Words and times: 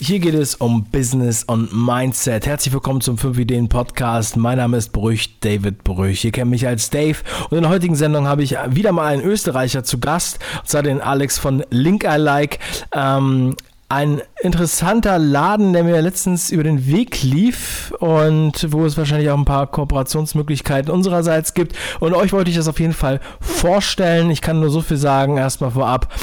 Hier 0.00 0.20
geht 0.20 0.34
es 0.34 0.54
um 0.54 0.84
Business 0.84 1.42
und 1.42 1.72
Mindset. 1.72 2.46
Herzlich 2.46 2.72
willkommen 2.72 3.00
zum 3.00 3.18
5 3.18 3.36
Ideen 3.36 3.68
Podcast. 3.68 4.36
Mein 4.36 4.58
Name 4.58 4.76
ist 4.76 4.92
Brüch, 4.92 5.40
David 5.40 5.82
Brüch. 5.82 6.24
Ihr 6.24 6.30
kennt 6.30 6.52
mich 6.52 6.68
als 6.68 6.90
Dave 6.90 7.16
und 7.50 7.56
in 7.56 7.62
der 7.64 7.72
heutigen 7.72 7.96
Sendung 7.96 8.28
habe 8.28 8.44
ich 8.44 8.54
wieder 8.68 8.92
mal 8.92 9.06
einen 9.06 9.24
Österreicher 9.24 9.82
zu 9.82 9.98
Gast, 9.98 10.38
und 10.60 10.68
zwar 10.68 10.84
den 10.84 11.00
Alex 11.00 11.40
von 11.40 11.64
Link 11.70 12.04
I 12.04 12.16
Like. 12.16 12.60
Ähm, 12.92 13.56
ein 13.88 14.22
interessanter 14.40 15.18
Laden, 15.18 15.72
der 15.72 15.82
mir 15.82 16.00
letztens 16.00 16.50
über 16.50 16.62
den 16.62 16.86
Weg 16.86 17.24
lief 17.24 17.92
und 17.98 18.72
wo 18.72 18.86
es 18.86 18.96
wahrscheinlich 18.96 19.30
auch 19.30 19.38
ein 19.38 19.44
paar 19.44 19.66
Kooperationsmöglichkeiten 19.66 20.92
unsererseits 20.92 21.54
gibt. 21.54 21.74
Und 21.98 22.14
euch 22.14 22.32
wollte 22.32 22.52
ich 22.52 22.56
das 22.56 22.68
auf 22.68 22.78
jeden 22.78 22.92
Fall 22.92 23.18
vorstellen. 23.40 24.30
Ich 24.30 24.42
kann 24.42 24.60
nur 24.60 24.70
so 24.70 24.80
viel 24.80 24.96
sagen, 24.96 25.38
erstmal 25.38 25.72
vorab. 25.72 26.14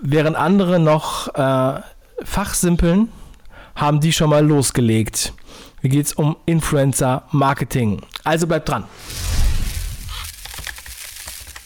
Während 0.00 0.36
andere 0.36 0.80
noch 0.80 1.32
äh, 1.36 1.80
Fachsimpeln 2.22 3.08
haben 3.74 4.00
die 4.00 4.12
schon 4.12 4.30
mal 4.30 4.46
losgelegt. 4.46 5.32
Hier 5.80 5.90
geht 5.90 6.06
es 6.06 6.12
um 6.12 6.36
Influencer 6.46 7.24
Marketing. 7.32 8.02
Also 8.24 8.46
bleibt 8.46 8.68
dran. 8.68 8.84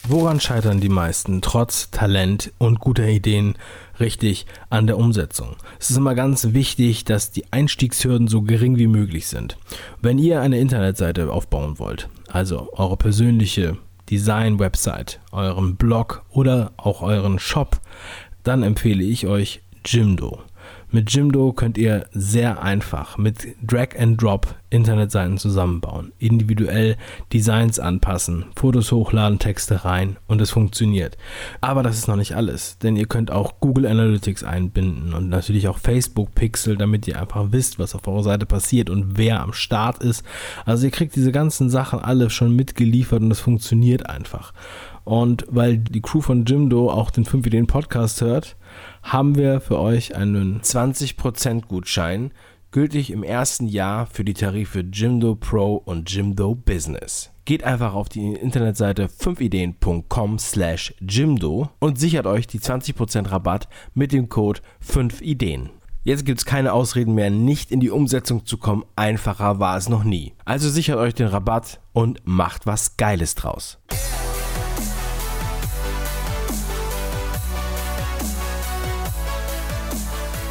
Woran 0.08 0.38
scheitern 0.38 0.80
die 0.80 0.88
meisten 0.88 1.42
trotz 1.42 1.90
Talent 1.90 2.52
und 2.58 2.78
guter 2.78 3.08
Ideen 3.08 3.56
richtig 3.98 4.46
an 4.70 4.86
der 4.86 4.98
Umsetzung? 4.98 5.56
Es 5.80 5.90
ist 5.90 5.96
immer 5.96 6.14
ganz 6.14 6.52
wichtig, 6.52 7.04
dass 7.04 7.32
die 7.32 7.52
Einstiegshürden 7.52 8.28
so 8.28 8.42
gering 8.42 8.78
wie 8.78 8.86
möglich 8.86 9.26
sind. 9.26 9.56
Wenn 10.00 10.18
ihr 10.18 10.40
eine 10.42 10.60
Internetseite 10.60 11.32
aufbauen 11.32 11.80
wollt, 11.80 12.08
also 12.28 12.70
eure 12.74 12.96
persönliche 12.96 13.78
Design-Website, 14.08 15.18
euren 15.32 15.74
Blog 15.74 16.24
oder 16.30 16.70
auch 16.76 17.02
euren 17.02 17.40
Shop, 17.40 17.80
dann 18.44 18.62
empfehle 18.62 19.02
ich 19.02 19.26
euch 19.26 19.60
Jimdo. 19.86 20.40
Mit 20.90 21.12
Jimdo 21.12 21.52
könnt 21.52 21.78
ihr 21.78 22.06
sehr 22.12 22.62
einfach 22.62 23.18
mit 23.18 23.56
Drag 23.62 23.88
and 23.98 24.20
Drop 24.20 24.54
Internetseiten 24.70 25.38
zusammenbauen, 25.38 26.12
individuell 26.18 26.96
Designs 27.32 27.78
anpassen, 27.78 28.46
Fotos 28.56 28.92
hochladen, 28.92 29.38
Texte 29.38 29.84
rein 29.84 30.16
und 30.26 30.40
es 30.40 30.50
funktioniert. 30.50 31.16
Aber 31.60 31.82
das 31.82 31.98
ist 31.98 32.08
noch 32.08 32.16
nicht 32.16 32.34
alles, 32.34 32.78
denn 32.78 32.96
ihr 32.96 33.06
könnt 33.06 33.30
auch 33.30 33.60
Google 33.60 33.86
Analytics 33.86 34.42
einbinden 34.44 35.14
und 35.14 35.28
natürlich 35.28 35.68
auch 35.68 35.78
Facebook 35.78 36.34
Pixel, 36.34 36.76
damit 36.76 37.06
ihr 37.06 37.20
einfach 37.20 37.46
wisst, 37.50 37.78
was 37.78 37.94
auf 37.94 38.06
eurer 38.08 38.24
Seite 38.24 38.46
passiert 38.46 38.90
und 38.90 39.18
wer 39.18 39.42
am 39.42 39.52
Start 39.52 40.02
ist. 40.02 40.24
Also 40.64 40.86
ihr 40.86 40.92
kriegt 40.92 41.14
diese 41.16 41.32
ganzen 41.32 41.70
Sachen 41.70 42.00
alle 42.00 42.30
schon 42.30 42.54
mitgeliefert 42.54 43.22
und 43.22 43.30
es 43.30 43.40
funktioniert 43.40 44.08
einfach. 44.08 44.52
Und 45.04 45.46
weil 45.48 45.78
die 45.78 46.02
Crew 46.02 46.20
von 46.20 46.44
Jimdo 46.44 46.90
auch 46.90 47.10
den 47.10 47.24
5 47.24 47.46
Ideen 47.46 47.68
Podcast 47.68 48.20
hört, 48.20 48.56
haben 49.06 49.36
wir 49.36 49.60
für 49.60 49.78
euch 49.78 50.16
einen 50.16 50.60
20% 50.60 51.66
Gutschein, 51.66 52.32
gültig 52.72 53.10
im 53.10 53.22
ersten 53.22 53.68
Jahr 53.68 54.06
für 54.06 54.24
die 54.24 54.34
Tarife 54.34 54.80
Jimdo 54.80 55.36
Pro 55.36 55.76
und 55.76 56.10
Jimdo 56.10 56.56
Business. 56.56 57.30
Geht 57.44 57.62
einfach 57.62 57.94
auf 57.94 58.08
die 58.08 58.32
Internetseite 58.32 59.06
5ideen.com 59.06 60.38
slash 60.40 60.92
Jimdo 61.00 61.70
und 61.78 62.00
sichert 62.00 62.26
euch 62.26 62.48
die 62.48 62.58
20% 62.58 63.30
Rabatt 63.30 63.68
mit 63.94 64.12
dem 64.12 64.28
Code 64.28 64.60
5ideen. 64.84 65.70
Jetzt 66.02 66.24
gibt 66.24 66.40
es 66.40 66.44
keine 66.44 66.72
Ausreden 66.72 67.14
mehr, 67.14 67.30
nicht 67.30 67.70
in 67.70 67.80
die 67.80 67.90
Umsetzung 67.90 68.44
zu 68.44 68.58
kommen. 68.58 68.84
Einfacher 68.96 69.60
war 69.60 69.76
es 69.76 69.88
noch 69.88 70.02
nie. 70.04 70.34
Also 70.44 70.68
sichert 70.68 70.98
euch 70.98 71.14
den 71.14 71.28
Rabatt 71.28 71.80
und 71.92 72.20
macht 72.24 72.66
was 72.66 72.96
Geiles 72.96 73.36
draus. 73.36 73.78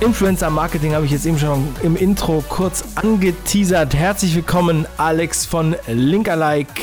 Influencer 0.05 0.51
Marketing 0.51 0.93
habe 0.93 1.05
ich 1.05 1.11
jetzt 1.11 1.25
eben 1.25 1.39
schon 1.39 1.67
im 1.81 1.95
Intro 1.95 2.43
kurz 2.47 2.83
angeteasert. 2.93 3.95
Herzlich 3.95 4.35
willkommen, 4.35 4.85
Alex 4.97 5.47
von 5.47 5.75
Linkalike. 5.87 6.79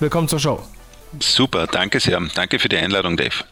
Willkommen 0.00 0.26
zur 0.26 0.40
Show. 0.40 0.60
Super, 1.20 1.68
danke 1.68 2.00
sehr. 2.00 2.20
Danke 2.34 2.58
für 2.58 2.68
die 2.68 2.76
Einladung, 2.76 3.16
Dave. 3.16 3.44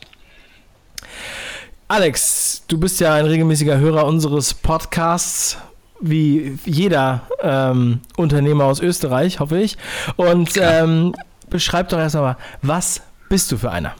Alex, 1.86 2.64
du 2.66 2.76
bist 2.76 2.98
ja 2.98 3.14
ein 3.14 3.26
regelmäßiger 3.26 3.78
Hörer 3.78 4.04
unseres 4.04 4.52
Podcasts, 4.52 5.58
wie 6.00 6.58
jeder 6.64 7.22
ähm, 7.40 8.00
Unternehmer 8.16 8.64
aus 8.64 8.80
Österreich, 8.80 9.38
hoffe 9.38 9.60
ich. 9.60 9.78
Und 10.16 10.56
ähm, 10.60 11.14
beschreib 11.48 11.88
doch 11.90 11.98
erst 11.98 12.16
mal, 12.16 12.36
was 12.62 13.00
bist 13.28 13.52
du 13.52 13.58
für 13.58 13.70
einer? 13.70 13.94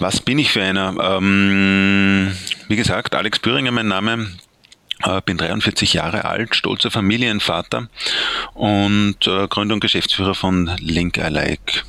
Was 0.00 0.18
bin 0.18 0.38
ich 0.38 0.50
für 0.50 0.62
einer? 0.62 0.96
Ähm, 0.98 2.34
wie 2.68 2.76
gesagt, 2.76 3.14
Alex 3.14 3.38
Büringer 3.38 3.70
mein 3.70 3.86
Name. 3.88 4.30
Äh, 5.02 5.20
bin 5.26 5.36
43 5.36 5.92
Jahre 5.92 6.24
alt, 6.24 6.56
stolzer 6.56 6.90
Familienvater 6.90 7.88
und 8.54 9.26
äh, 9.26 9.46
Gründer 9.48 9.74
und 9.74 9.80
Geschäftsführer 9.80 10.34
von 10.34 10.70
Link 10.78 11.18
I 11.18 11.28
Like. 11.28 11.84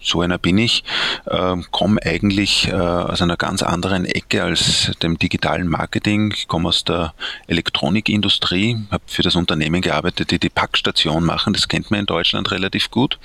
So 0.00 0.22
einer 0.22 0.38
bin 0.38 0.56
ich, 0.56 0.82
äh, 1.26 1.56
komme 1.70 2.00
eigentlich 2.02 2.68
äh, 2.68 2.72
aus 2.72 3.20
einer 3.20 3.36
ganz 3.36 3.62
anderen 3.62 4.06
Ecke 4.06 4.42
als 4.42 4.90
dem 5.02 5.18
digitalen 5.18 5.68
Marketing. 5.68 6.32
Ich 6.34 6.48
komme 6.48 6.70
aus 6.70 6.84
der 6.84 7.12
Elektronikindustrie, 7.48 8.78
habe 8.90 9.04
für 9.06 9.22
das 9.22 9.36
Unternehmen 9.36 9.82
gearbeitet, 9.82 10.30
die 10.30 10.38
die 10.38 10.48
Packstation 10.48 11.22
machen. 11.22 11.52
Das 11.52 11.68
kennt 11.68 11.90
man 11.90 12.00
in 12.00 12.06
Deutschland 12.06 12.50
relativ 12.50 12.90
gut. 12.90 13.18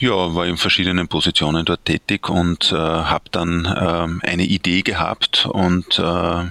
Ja, 0.00 0.34
war 0.34 0.46
in 0.46 0.56
verschiedenen 0.56 1.08
Positionen 1.08 1.64
dort 1.64 1.84
tätig 1.84 2.28
und 2.28 2.70
äh, 2.70 2.76
habe 2.76 3.24
dann 3.32 3.64
äh, 3.64 4.26
eine 4.26 4.44
Idee 4.44 4.82
gehabt 4.82 5.46
und 5.46 5.98
äh, 5.98 6.44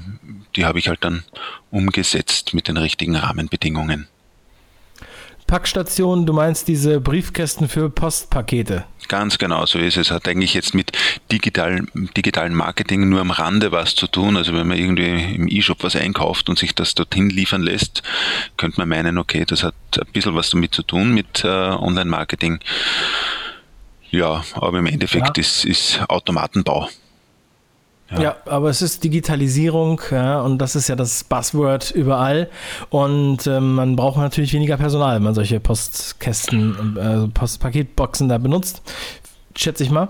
die 0.55 0.65
habe 0.65 0.79
ich 0.79 0.89
halt 0.89 1.05
dann 1.05 1.23
umgesetzt 1.71 2.53
mit 2.53 2.67
den 2.67 2.75
richtigen 2.75 3.15
Rahmenbedingungen. 3.15 4.07
Packstation, 5.47 6.25
du 6.25 6.33
meinst 6.33 6.67
diese 6.67 6.99
Briefkästen 6.99 7.69
für 7.69 7.89
Postpakete? 7.89 8.83
Ganz 9.07 9.37
genau, 9.37 9.65
so 9.65 9.79
ist 9.79 9.97
es. 9.97 10.11
Hat 10.11 10.27
eigentlich 10.27 10.53
jetzt 10.53 10.73
mit 10.73 10.91
digital, 11.31 11.85
digitalen 11.93 12.53
Marketing 12.53 13.07
nur 13.07 13.21
am 13.21 13.31
Rande 13.31 13.71
was 13.71 13.95
zu 13.95 14.07
tun. 14.07 14.35
Also 14.35 14.53
wenn 14.53 14.67
man 14.67 14.77
irgendwie 14.77 15.35
im 15.35 15.47
E-Shop 15.47 15.83
was 15.83 15.95
einkauft 15.95 16.49
und 16.49 16.59
sich 16.59 16.75
das 16.75 16.93
dorthin 16.95 17.29
liefern 17.29 17.61
lässt, 17.61 18.03
könnte 18.57 18.79
man 18.79 18.89
meinen, 18.89 19.17
okay, 19.17 19.45
das 19.45 19.63
hat 19.63 19.75
ein 19.97 20.11
bisschen 20.11 20.35
was 20.35 20.49
damit 20.49 20.73
zu 20.73 20.83
tun 20.83 21.13
mit 21.13 21.43
äh, 21.43 21.47
Online-Marketing. 21.47 22.59
Ja, 24.09 24.43
aber 24.53 24.79
im 24.79 24.85
Endeffekt 24.85 25.37
ja. 25.37 25.41
ist, 25.41 25.65
ist 25.65 26.01
Automatenbau. 26.09 26.89
Ja. 28.11 28.21
ja. 28.21 28.35
aber 28.45 28.69
es 28.69 28.81
ist 28.81 29.03
Digitalisierung 29.03 30.01
ja, 30.11 30.39
und 30.41 30.59
das 30.59 30.75
ist 30.75 30.87
ja 30.87 30.95
das 30.95 31.23
Buzzword 31.23 31.91
überall. 31.91 32.49
Und 32.89 33.47
ähm, 33.47 33.75
man 33.75 33.95
braucht 33.95 34.17
natürlich 34.17 34.53
weniger 34.53 34.77
Personal, 34.77 35.15
wenn 35.15 35.23
man 35.23 35.33
solche 35.33 35.59
Postkästen, 35.59 36.97
äh, 36.97 37.27
Postpaketboxen 37.27 38.29
da 38.29 38.37
benutzt. 38.37 38.81
Schätze 39.55 39.83
ich 39.83 39.91
mal. 39.91 40.09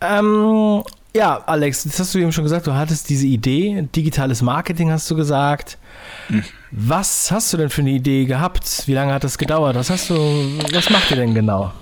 Ähm, 0.00 0.82
ja, 1.14 1.42
Alex, 1.46 1.82
das 1.84 1.98
hast 1.98 2.14
du 2.14 2.18
eben 2.18 2.32
schon 2.32 2.44
gesagt, 2.44 2.66
du 2.66 2.74
hattest 2.74 3.08
diese 3.08 3.26
Idee, 3.26 3.88
digitales 3.94 4.42
Marketing 4.42 4.90
hast 4.90 5.10
du 5.10 5.16
gesagt. 5.16 5.78
Hm. 6.28 6.44
Was 6.70 7.30
hast 7.30 7.52
du 7.52 7.56
denn 7.56 7.70
für 7.70 7.80
eine 7.80 7.90
Idee 7.90 8.26
gehabt? 8.26 8.84
Wie 8.86 8.94
lange 8.94 9.12
hat 9.12 9.24
das 9.24 9.36
gedauert? 9.36 9.74
Was 9.74 9.90
hast 9.90 10.10
du, 10.10 10.14
was 10.72 10.88
macht 10.90 11.10
ihr 11.10 11.16
denn 11.16 11.34
genau? 11.34 11.72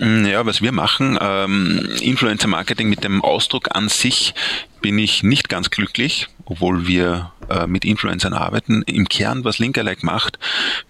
Mm, 0.00 0.24
ja, 0.24 0.44
was 0.46 0.62
wir 0.62 0.72
machen, 0.72 1.18
ähm, 1.20 1.88
Influencer 2.00 2.48
Marketing 2.48 2.88
mit 2.88 3.04
dem 3.04 3.22
Ausdruck 3.22 3.74
an 3.74 3.88
sich 3.88 4.34
bin 4.80 4.98
ich 4.98 5.22
nicht 5.22 5.48
ganz 5.48 5.70
glücklich, 5.70 6.28
obwohl 6.44 6.86
wir 6.86 7.32
äh, 7.48 7.66
mit 7.66 7.84
Influencern 7.84 8.32
arbeiten. 8.32 8.82
Im 8.82 9.08
Kern, 9.08 9.44
was 9.44 9.58
Linkerlike 9.58 10.04
macht, 10.04 10.38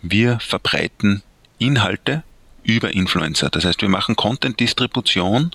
wir 0.03 0.38
verbreiten 0.41 1.22
Inhalte 1.59 2.22
über 2.62 2.93
Influencer. 2.93 3.49
Das 3.50 3.65
heißt, 3.65 3.81
wir 3.81 3.88
machen 3.88 4.15
Content-Distribution, 4.15 5.53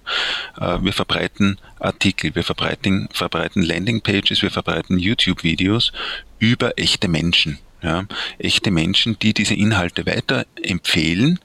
äh, 0.60 0.80
wir 0.82 0.94
verbreiten 0.94 1.60
Artikel, 1.80 2.34
wir 2.36 2.44
verbreiten, 2.44 3.08
verbreiten 3.14 3.62
Landing-Pages, 3.62 4.42
wir 4.42 4.52
verbreiten 4.52 4.98
YouTube-Videos 4.98 5.92
über 6.40 6.78
echte 6.78 7.08
Menschen. 7.08 7.60
Ja, 7.82 8.06
echte 8.40 8.72
Menschen, 8.72 9.20
die 9.20 9.34
diese 9.34 9.56
Inhalte 9.56 10.06
weiterempfehlen 10.06 11.40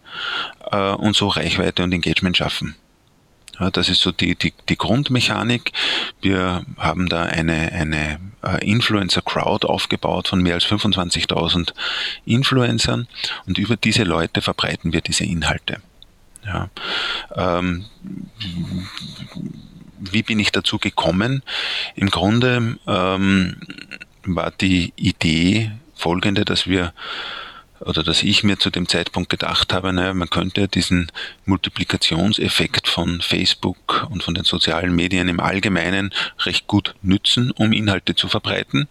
äh, 0.70 0.92
und 0.92 1.16
so 1.16 1.26
Reichweite 1.26 1.82
und 1.82 1.92
Engagement 1.92 2.36
schaffen. 2.36 2.76
Ja, 3.60 3.70
das 3.70 3.88
ist 3.88 4.00
so 4.00 4.12
die, 4.12 4.36
die, 4.36 4.52
die 4.68 4.76
Grundmechanik. 4.76 5.72
Wir 6.20 6.64
haben 6.76 7.08
da 7.08 7.22
eine, 7.22 7.72
eine 7.72 8.20
äh, 8.42 8.64
Influencer-Crowd 8.64 9.66
aufgebaut 9.66 10.28
von 10.28 10.42
mehr 10.42 10.54
als 10.54 10.64
25.000 10.66 11.72
Influencern 12.24 13.08
und 13.46 13.58
über 13.58 13.76
diese 13.76 14.04
Leute 14.04 14.42
verbreiten 14.42 14.92
wir 14.92 15.00
diese 15.00 15.24
Inhalte. 15.24 15.80
Ja, 16.46 16.70
ähm, 17.34 17.86
wie 19.98 20.22
bin 20.22 20.38
ich 20.38 20.52
dazu 20.52 20.78
gekommen? 20.78 21.42
Im 21.96 22.10
Grunde 22.10 22.78
ähm, 22.86 23.56
war 24.24 24.52
die 24.52 24.92
Idee 24.96 25.72
folgende, 25.94 26.44
dass 26.44 26.66
wir 26.66 26.92
oder 27.80 28.02
dass 28.02 28.22
ich 28.22 28.44
mir 28.44 28.58
zu 28.58 28.70
dem 28.70 28.88
Zeitpunkt 28.88 29.30
gedacht 29.30 29.72
habe, 29.72 29.92
naja, 29.92 30.14
man 30.14 30.30
könnte 30.30 30.68
diesen 30.68 31.10
Multiplikationseffekt 31.46 32.88
von 32.88 33.20
Facebook 33.20 34.06
und 34.10 34.22
von 34.22 34.34
den 34.34 34.44
sozialen 34.44 34.94
Medien 34.94 35.28
im 35.28 35.40
Allgemeinen 35.40 36.12
recht 36.40 36.66
gut 36.66 36.94
nützen, 37.02 37.50
um 37.52 37.72
Inhalte 37.72 38.14
zu 38.14 38.28
verbreiten. 38.28 38.88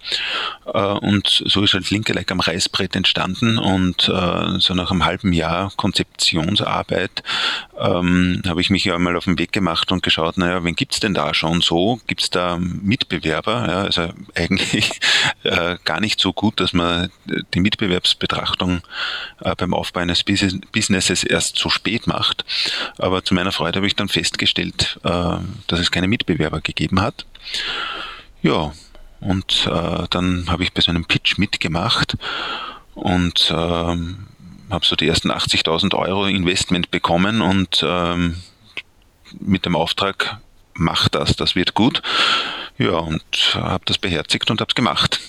Äh, 0.66 0.80
und 0.80 1.44
so 1.45 1.63
ist 1.63 1.74
halt 1.74 1.89
Linke 1.89 2.13
Like 2.13 2.31
am 2.31 2.39
Reißbrett 2.39 2.95
entstanden 2.95 3.57
und 3.57 4.10
äh, 4.10 4.60
so 4.60 4.74
nach 4.74 4.92
einem 4.92 5.06
halben 5.06 5.33
Jahr 5.33 5.72
Konzeptionsarbeit 5.75 7.24
ähm, 7.80 8.42
habe 8.48 8.62
ich 8.62 8.69
mich 8.69 8.86
ja 8.86 8.98
mal 8.98 9.16
auf 9.16 9.25
den 9.25 9.38
Weg 9.40 9.51
gemacht 9.51 9.92
und 9.92 10.04
geschaut, 10.04 10.38
naja, 10.38 10.63
wen 10.63 10.75
gibt's 10.75 11.00
denn 11.00 11.13
da 11.13 11.33
schon 11.33 11.62
so? 11.62 12.00
Gibt's 12.07 12.30
da 12.30 12.57
Mitbewerber? 12.57 13.68
Ja, 13.68 13.81
also 13.83 14.10
eigentlich 14.36 15.00
äh, 15.44 15.78
gar 15.83 16.00
nicht 16.00 16.19
so 16.19 16.33
gut, 16.33 16.60
dass 16.60 16.74
man 16.74 17.10
die 17.54 17.60
Mitbewerbsbetrachtung 17.60 18.77
äh, 19.42 19.56
beim 19.56 19.74
Aufbau 19.74 20.02
eines 20.02 20.24
Businesses 20.24 21.24
erst 21.24 21.58
so 21.58 21.70
spät 21.70 22.08
macht. 22.08 22.46
Aber 22.98 23.24
zu 23.24 23.34
meiner 23.34 23.52
Freude 23.52 23.78
habe 23.78 23.88
ich 23.88 23.96
dann 23.96 24.10
festgestellt, 24.10 25.00
äh, 25.04 25.38
dass 25.68 25.80
es 25.80 25.92
keine 25.92 26.08
Mitbewerber 26.08 26.62
gegeben 26.62 27.02
hat. 27.02 27.26
Ja, 28.42 28.74
und 29.20 29.68
äh, 29.68 30.06
dann 30.10 30.46
habe 30.48 30.64
ich 30.64 30.74
bei 30.74 30.82
so 30.82 30.92
einem 30.92 31.06
Pitch 31.06 31.38
mitgemacht 31.38 32.18
und 32.94 33.52
ähm, 33.56 34.28
habe 34.70 34.86
so 34.86 34.96
die 34.96 35.08
ersten 35.08 35.32
80.000 35.32 35.96
Euro 35.96 36.26
Investment 36.26 36.92
bekommen 36.92 37.42
und 37.42 37.84
ähm, 37.86 38.38
mit 39.40 39.66
dem 39.66 39.76
Auftrag, 39.76 40.40
mach 40.74 41.10
das, 41.10 41.36
das 41.36 41.56
wird 41.56 41.74
gut. 41.74 42.02
Ja, 42.78 42.98
und 42.98 43.24
habe 43.56 43.84
das 43.86 43.98
beherzigt 43.98 44.52
und 44.52 44.62
habe 44.62 44.70
es 44.70 44.76
gemacht. 44.76 45.20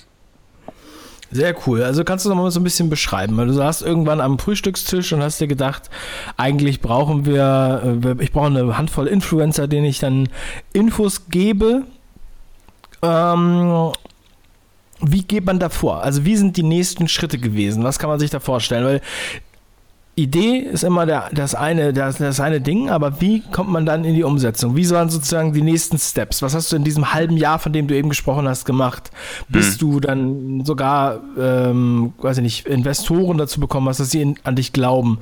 Sehr 1.31 1.55
cool. 1.67 1.83
Also 1.83 2.05
kannst 2.05 2.25
du 2.25 2.31
noch 2.31 2.37
mal 2.37 2.51
so 2.51 2.59
ein 2.59 2.65
bisschen 2.65 2.89
beschreiben, 2.89 3.37
du 3.37 3.53
saßt 3.53 3.83
irgendwann 3.83 4.21
am 4.21 4.39
Frühstückstisch 4.39 5.13
und 5.13 5.23
hast 5.23 5.41
dir 5.41 5.47
gedacht, 5.47 5.91
eigentlich 6.39 6.81
brauchen 6.81 7.27
wir, 7.27 8.01
äh, 8.03 8.23
ich 8.23 8.33
brauche 8.33 8.47
eine 8.47 8.79
Handvoll 8.79 9.07
Influencer, 9.07 9.69
denen 9.69 9.85
ich 9.85 9.99
dann 9.99 10.31
Infos 10.73 11.29
gebe. 11.29 11.85
Ähm, 13.03 13.93
wie 15.01 15.23
geht 15.23 15.45
man 15.45 15.59
da 15.59 15.69
vor? 15.69 16.03
Also 16.03 16.25
wie 16.25 16.37
sind 16.37 16.57
die 16.57 16.63
nächsten 16.63 17.09
Schritte 17.09 17.39
gewesen? 17.39 17.85
Was 17.85 17.99
kann 17.99 18.11
man 18.11 18.19
sich 18.19 18.31
da 18.31 18.41
vorstellen? 18.41 18.85
Weil 18.85 19.01
Idee 20.19 20.59
ist 20.59 20.85
immer 20.85 21.07
der, 21.07 21.31
das, 21.33 21.55
eine, 21.55 21.93
das, 21.93 22.19
das 22.19 22.41
eine 22.41 22.61
Ding, 22.61 22.91
aber 22.91 23.21
wie 23.21 23.41
kommt 23.53 23.71
man 23.71 23.87
dann 23.87 24.05
in 24.05 24.15
die 24.15 24.25
Umsetzung? 24.25 24.77
Wie 24.77 24.85
sollen 24.85 25.09
sozusagen 25.09 25.53
die 25.53 25.63
nächsten 25.63 25.99
Steps? 25.99 26.43
Was 26.43 26.55
hast 26.55 26.73
du 26.73 26.77
in 26.77 26.85
diesem 26.85 27.13
halben 27.13 27.37
Jahr, 27.37 27.59
von 27.59 27.73
dem 27.73 27.87
du 27.87 27.95
eben 27.95 28.09
gesprochen 28.09 28.49
hast, 28.49 28.65
gemacht, 28.65 29.11
bis 29.49 29.73
hm. 29.73 29.79
du 29.79 30.01
dann 30.01 30.65
sogar, 30.65 31.21
ähm, 31.39 32.13
weiß 32.19 32.39
ich 32.39 32.43
nicht, 32.43 32.67
Investoren 32.67 33.39
dazu 33.39 33.61
bekommen 33.61 33.89
hast, 33.89 34.01
dass 34.01 34.11
sie 34.11 34.35
an 34.43 34.57
dich 34.57 34.73
glauben? 34.73 35.19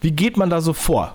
Wie 0.00 0.10
geht 0.10 0.36
man 0.36 0.50
da 0.50 0.60
so 0.60 0.72
vor? 0.72 1.14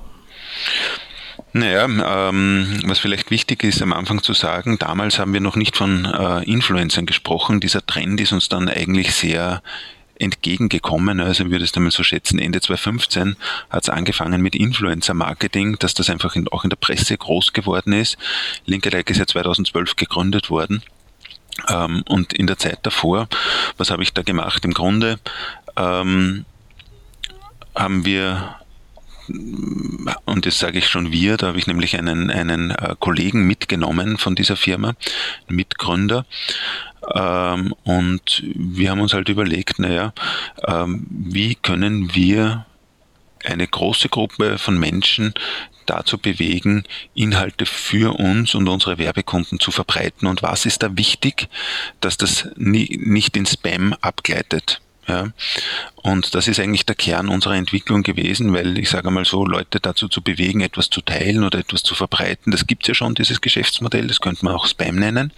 Naja, 1.51 1.85
ähm, 2.29 2.81
was 2.85 2.99
vielleicht 2.99 3.31
wichtig 3.31 3.63
ist 3.63 3.81
am 3.81 3.93
Anfang 3.93 4.21
zu 4.21 4.33
sagen, 4.33 4.77
damals 4.77 5.19
haben 5.19 5.33
wir 5.33 5.39
noch 5.39 5.55
nicht 5.55 5.77
von 5.77 6.03
äh, 6.03 6.43
Influencern 6.43 7.05
gesprochen. 7.05 7.61
Dieser 7.61 7.85
Trend 7.85 8.19
ist 8.19 8.33
uns 8.33 8.49
dann 8.49 8.67
eigentlich 8.67 9.13
sehr 9.13 9.61
entgegengekommen. 10.19 11.19
Also 11.19 11.45
ich 11.45 11.51
würde 11.51 11.65
es 11.65 11.71
damit 11.71 11.93
so 11.93 12.03
schätzen, 12.03 12.39
Ende 12.39 12.61
2015 12.61 13.35
hat 13.69 13.83
es 13.83 13.89
angefangen 13.89 14.41
mit 14.41 14.55
Influencer-Marketing, 14.55 15.77
dass 15.79 15.93
das 15.93 16.09
einfach 16.09 16.35
in, 16.35 16.47
auch 16.49 16.63
in 16.63 16.69
der 16.69 16.77
Presse 16.77 17.17
groß 17.17 17.53
geworden 17.53 17.93
ist. 17.93 18.17
Linke 18.65 18.89
Like 18.89 19.09
ist 19.09 19.17
ja 19.17 19.27
2012 19.27 19.95
gegründet 19.95 20.49
worden. 20.49 20.81
Ähm, 21.69 22.03
und 22.07 22.33
in 22.33 22.47
der 22.47 22.57
Zeit 22.57 22.79
davor, 22.83 23.27
was 23.77 23.89
habe 23.89 24.03
ich 24.03 24.13
da 24.13 24.21
gemacht? 24.21 24.65
Im 24.65 24.73
Grunde 24.73 25.19
ähm, 25.77 26.45
haben 27.75 28.05
wir 28.05 28.55
und 29.27 30.45
das 30.45 30.59
sage 30.59 30.77
ich 30.77 30.87
schon 30.87 31.11
wir, 31.11 31.37
da 31.37 31.47
habe 31.47 31.57
ich 31.57 31.65
nämlich 31.65 31.97
einen, 31.97 32.29
einen 32.29 32.71
äh, 32.71 32.95
Kollegen 32.99 33.47
mitgenommen 33.47 34.17
von 34.17 34.35
dieser 34.35 34.55
Firma, 34.55 34.93
Mitgründer, 35.47 36.25
ähm, 37.13 37.73
und 37.83 38.43
wir 38.55 38.91
haben 38.91 39.01
uns 39.01 39.13
halt 39.13 39.29
überlegt, 39.29 39.79
naja, 39.79 40.13
ähm, 40.67 41.05
wie 41.09 41.55
können 41.55 42.15
wir 42.15 42.65
eine 43.43 43.67
große 43.67 44.09
Gruppe 44.09 44.57
von 44.57 44.79
Menschen 44.79 45.33
dazu 45.85 46.17
bewegen, 46.17 46.83
Inhalte 47.13 47.65
für 47.65 48.19
uns 48.19 48.55
und 48.55 48.67
unsere 48.67 48.97
Werbekunden 48.97 49.59
zu 49.59 49.71
verbreiten 49.71 50.27
und 50.27 50.41
was 50.41 50.65
ist 50.65 50.83
da 50.83 50.97
wichtig, 50.97 51.47
dass 52.01 52.17
das 52.17 52.49
nie, 52.55 52.99
nicht 53.01 53.37
in 53.37 53.45
Spam 53.45 53.93
abgleitet. 54.01 54.81
Ja. 55.07 55.27
Und 55.95 56.33
das 56.33 56.47
ist 56.47 56.59
eigentlich 56.59 56.85
der 56.85 56.95
Kern 56.95 57.29
unserer 57.29 57.55
Entwicklung 57.55 58.01
gewesen, 58.01 58.53
weil 58.53 58.77
ich 58.79 58.89
sage 58.89 59.11
mal 59.11 59.25
so, 59.25 59.45
Leute 59.45 59.79
dazu 59.79 60.07
zu 60.07 60.21
bewegen, 60.21 60.61
etwas 60.61 60.89
zu 60.89 61.01
teilen 61.01 61.43
oder 61.43 61.59
etwas 61.59 61.83
zu 61.83 61.93
verbreiten, 61.93 62.51
das 62.51 62.65
gibt 62.65 62.83
es 62.83 62.87
ja 62.89 62.93
schon, 62.95 63.13
dieses 63.13 63.41
Geschäftsmodell, 63.41 64.07
das 64.07 64.19
könnte 64.19 64.45
man 64.45 64.55
auch 64.55 64.65
Spam 64.67 64.95
nennen. 64.95 65.31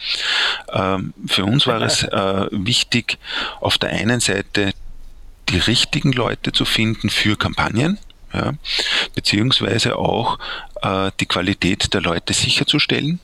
Ähm, 0.72 1.14
für 1.28 1.44
uns 1.46 1.68
war 1.68 1.82
es 1.82 2.04
äh, 2.04 2.48
wichtig, 2.52 3.18
auf 3.60 3.78
der 3.78 3.90
einen 3.90 4.20
Seite 4.20 4.74
die 5.50 5.58
richtigen 5.58 6.12
Leute 6.12 6.52
zu 6.52 6.66
finden 6.66 7.10
für 7.10 7.38
Kampagnen, 7.38 7.98
ja, 8.34 8.54
beziehungsweise 9.16 9.98
auch 9.98 10.40
äh, 10.82 11.12
die 11.20 11.26
Qualität 11.26 11.94
der 11.94 12.02
Leute 12.02 12.34
sicherzustellen 12.34 13.20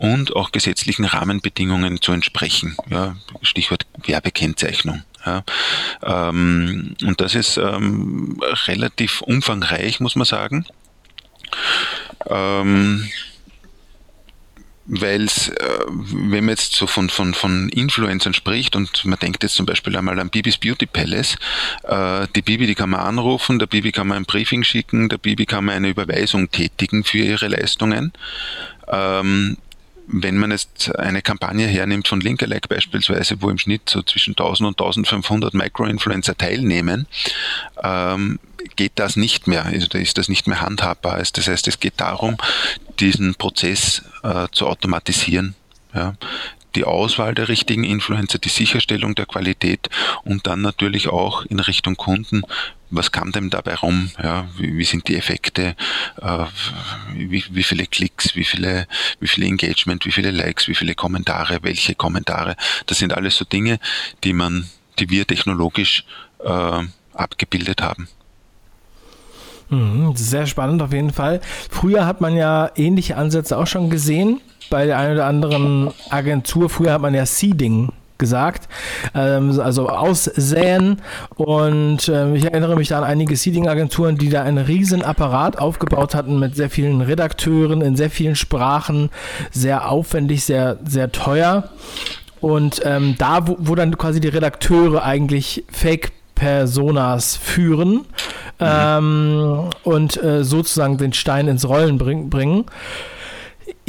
und 0.00 0.34
auch 0.34 0.50
gesetzlichen 0.50 1.04
Rahmenbedingungen 1.04 2.00
zu 2.00 2.12
entsprechen. 2.12 2.74
Ja, 2.88 3.16
Stichwort 3.42 3.84
Werbekennzeichnung. 4.06 5.02
Ja, 5.26 5.44
ähm, 6.02 6.96
und 7.04 7.20
das 7.20 7.34
ist 7.34 7.58
ähm, 7.58 8.40
relativ 8.66 9.20
umfangreich, 9.20 10.00
muss 10.00 10.16
man 10.16 10.24
sagen. 10.24 10.64
Ähm, 12.26 13.10
weil 14.86 15.24
es, 15.24 15.50
äh, 15.50 15.84
wenn 15.86 16.46
man 16.46 16.48
jetzt 16.48 16.74
so 16.74 16.86
von, 16.86 17.10
von, 17.10 17.34
von 17.34 17.68
Influencern 17.68 18.32
spricht 18.32 18.76
und 18.76 19.04
man 19.04 19.18
denkt 19.18 19.42
jetzt 19.42 19.54
zum 19.54 19.66
Beispiel 19.66 19.94
einmal 19.96 20.18
an 20.18 20.30
Bibis 20.30 20.56
Beauty 20.56 20.86
Palace, 20.86 21.36
äh, 21.84 22.26
die 22.34 22.42
Bibi, 22.42 22.66
die 22.66 22.74
kann 22.74 22.90
man 22.90 23.00
anrufen, 23.00 23.58
der 23.58 23.66
Bibi 23.66 23.92
kann 23.92 24.08
man 24.08 24.16
ein 24.16 24.24
Briefing 24.24 24.64
schicken, 24.64 25.10
der 25.10 25.18
Bibi 25.18 25.44
kann 25.44 25.66
man 25.66 25.74
eine 25.74 25.88
Überweisung 25.88 26.50
tätigen 26.50 27.04
für 27.04 27.18
ihre 27.18 27.48
Leistungen. 27.48 28.12
Ähm, 28.88 29.58
wenn 30.12 30.36
man 30.36 30.50
jetzt 30.50 30.94
eine 30.98 31.22
Kampagne 31.22 31.66
hernimmt 31.66 32.08
von 32.08 32.20
Linkerlike 32.20 32.68
beispielsweise, 32.68 33.40
wo 33.40 33.50
im 33.50 33.58
Schnitt 33.58 33.88
so 33.88 34.02
zwischen 34.02 34.32
1000 34.32 34.68
und 34.68 34.80
1500 34.80 35.54
Micro-Influencer 35.54 36.36
teilnehmen, 36.36 37.06
ähm, 37.82 38.38
geht 38.76 38.92
das 38.96 39.16
nicht 39.16 39.46
mehr, 39.46 39.64
also 39.64 39.86
da 39.86 39.98
ist 39.98 40.18
das 40.18 40.28
nicht 40.28 40.46
mehr 40.46 40.60
handhabbar. 40.60 41.14
Also 41.14 41.32
das 41.34 41.48
heißt, 41.48 41.68
es 41.68 41.80
geht 41.80 41.94
darum, 41.98 42.36
diesen 42.98 43.34
Prozess 43.34 44.02
äh, 44.22 44.46
zu 44.52 44.66
automatisieren. 44.66 45.54
Ja 45.94 46.14
die 46.74 46.84
Auswahl 46.84 47.34
der 47.34 47.48
richtigen 47.48 47.84
Influencer, 47.84 48.38
die 48.38 48.48
Sicherstellung 48.48 49.14
der 49.14 49.26
Qualität 49.26 49.88
und 50.24 50.46
dann 50.46 50.62
natürlich 50.62 51.08
auch 51.08 51.44
in 51.46 51.60
Richtung 51.60 51.96
Kunden, 51.96 52.42
was 52.90 53.12
kam 53.12 53.30
denn 53.32 53.50
dabei 53.50 53.76
rum? 53.76 54.10
Ja, 54.22 54.48
wie, 54.56 54.76
wie 54.76 54.84
sind 54.84 55.06
die 55.08 55.16
Effekte? 55.16 55.76
Äh, 56.20 56.44
wie, 57.14 57.44
wie, 57.50 57.62
viele 57.62 57.86
Klicks, 57.86 58.34
wie 58.34 58.44
viele, 58.44 58.86
wie 59.20 59.28
viele 59.28 59.46
Engagement, 59.46 60.04
wie 60.06 60.12
viele 60.12 60.32
Likes, 60.32 60.66
wie 60.68 60.74
viele 60.74 60.94
Kommentare, 60.94 61.60
welche 61.62 61.94
Kommentare? 61.94 62.56
Das 62.86 62.98
sind 62.98 63.12
alles 63.12 63.36
so 63.36 63.44
Dinge, 63.44 63.78
die 64.24 64.32
man, 64.32 64.68
die 64.98 65.08
wir 65.08 65.26
technologisch 65.26 66.04
äh, 66.44 66.82
abgebildet 67.14 67.80
haben. 67.80 68.08
Mhm, 69.68 70.16
sehr 70.16 70.46
spannend 70.46 70.82
auf 70.82 70.92
jeden 70.92 71.12
Fall. 71.12 71.40
Früher 71.70 72.04
hat 72.04 72.20
man 72.20 72.34
ja 72.36 72.72
ähnliche 72.74 73.16
Ansätze 73.16 73.56
auch 73.56 73.68
schon 73.68 73.88
gesehen 73.88 74.40
bei 74.70 74.86
der 74.86 74.98
einen 74.98 75.14
oder 75.14 75.26
anderen 75.26 75.90
Agentur. 76.08 76.70
Früher 76.70 76.92
hat 76.92 77.02
man 77.02 77.14
ja 77.14 77.26
Seeding 77.26 77.92
gesagt, 78.20 78.68
ähm, 79.14 79.58
also 79.58 79.88
aussäen. 79.88 81.02
Und 81.34 82.08
äh, 82.08 82.34
ich 82.36 82.44
erinnere 82.44 82.76
mich 82.76 82.88
da 82.88 82.98
an 82.98 83.04
einige 83.04 83.34
Seeding-Agenturen, 83.34 84.16
die 84.16 84.30
da 84.30 84.42
einen 84.44 84.58
riesen 84.58 85.02
Apparat 85.02 85.58
aufgebaut 85.58 86.14
hatten 86.14 86.38
mit 86.38 86.54
sehr 86.54 86.70
vielen 86.70 87.00
Redakteuren 87.00 87.80
in 87.80 87.96
sehr 87.96 88.10
vielen 88.10 88.36
Sprachen, 88.36 89.10
sehr 89.50 89.90
aufwendig, 89.90 90.44
sehr, 90.44 90.78
sehr 90.84 91.10
teuer. 91.10 91.70
Und 92.40 92.80
ähm, 92.84 93.16
da, 93.18 93.48
wo, 93.48 93.56
wo 93.58 93.74
dann 93.74 93.98
quasi 93.98 94.20
die 94.20 94.28
Redakteure 94.28 95.02
eigentlich 95.02 95.64
Fake 95.70 96.12
Personas 96.34 97.36
führen 97.36 97.92
mhm. 97.92 98.04
ähm, 98.60 99.70
und 99.82 100.22
äh, 100.22 100.42
sozusagen 100.42 100.96
den 100.96 101.12
Stein 101.12 101.48
ins 101.48 101.68
Rollen 101.68 101.98
bring, 101.98 102.30
bringen. 102.30 102.64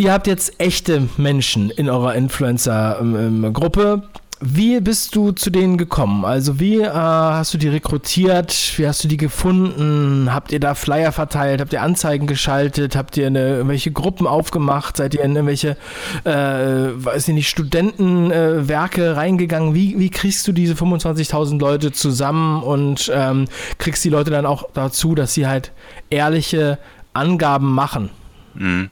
Ihr 0.01 0.13
habt 0.13 0.25
jetzt 0.25 0.59
echte 0.59 1.07
Menschen 1.17 1.69
in 1.69 1.87
eurer 1.87 2.15
Influencer-Gruppe. 2.15 4.01
Wie 4.39 4.81
bist 4.81 5.15
du 5.15 5.31
zu 5.31 5.51
denen 5.51 5.77
gekommen? 5.77 6.25
Also 6.25 6.59
wie 6.59 6.81
äh, 6.81 6.89
hast 6.89 7.53
du 7.53 7.59
die 7.59 7.67
rekrutiert? 7.67 8.51
Wie 8.77 8.87
hast 8.87 9.03
du 9.03 9.07
die 9.07 9.17
gefunden? 9.17 10.33
Habt 10.33 10.51
ihr 10.53 10.59
da 10.59 10.73
Flyer 10.73 11.11
verteilt? 11.11 11.61
Habt 11.61 11.71
ihr 11.71 11.83
Anzeigen 11.83 12.25
geschaltet? 12.25 12.95
Habt 12.95 13.15
ihr 13.15 13.27
eine, 13.27 13.57
irgendwelche 13.57 13.91
Gruppen 13.91 14.25
aufgemacht? 14.25 14.97
Seid 14.97 15.13
ihr 15.13 15.21
in 15.21 15.35
irgendwelche, 15.35 15.77
äh, 16.23 16.31
weiß 16.31 17.27
ich 17.27 17.35
nicht, 17.35 17.49
Studentenwerke 17.49 19.03
äh, 19.03 19.09
reingegangen? 19.09 19.75
Wie, 19.75 19.99
wie 19.99 20.09
kriegst 20.09 20.47
du 20.47 20.51
diese 20.51 20.73
25.000 20.73 21.59
Leute 21.59 21.91
zusammen 21.91 22.63
und 22.63 23.11
ähm, 23.13 23.45
kriegst 23.77 24.03
die 24.03 24.09
Leute 24.09 24.31
dann 24.31 24.47
auch 24.47 24.67
dazu, 24.73 25.13
dass 25.13 25.35
sie 25.35 25.45
halt 25.45 25.71
ehrliche 26.09 26.79
Angaben 27.13 27.71
machen? 27.71 28.09
Mhm. 28.55 28.89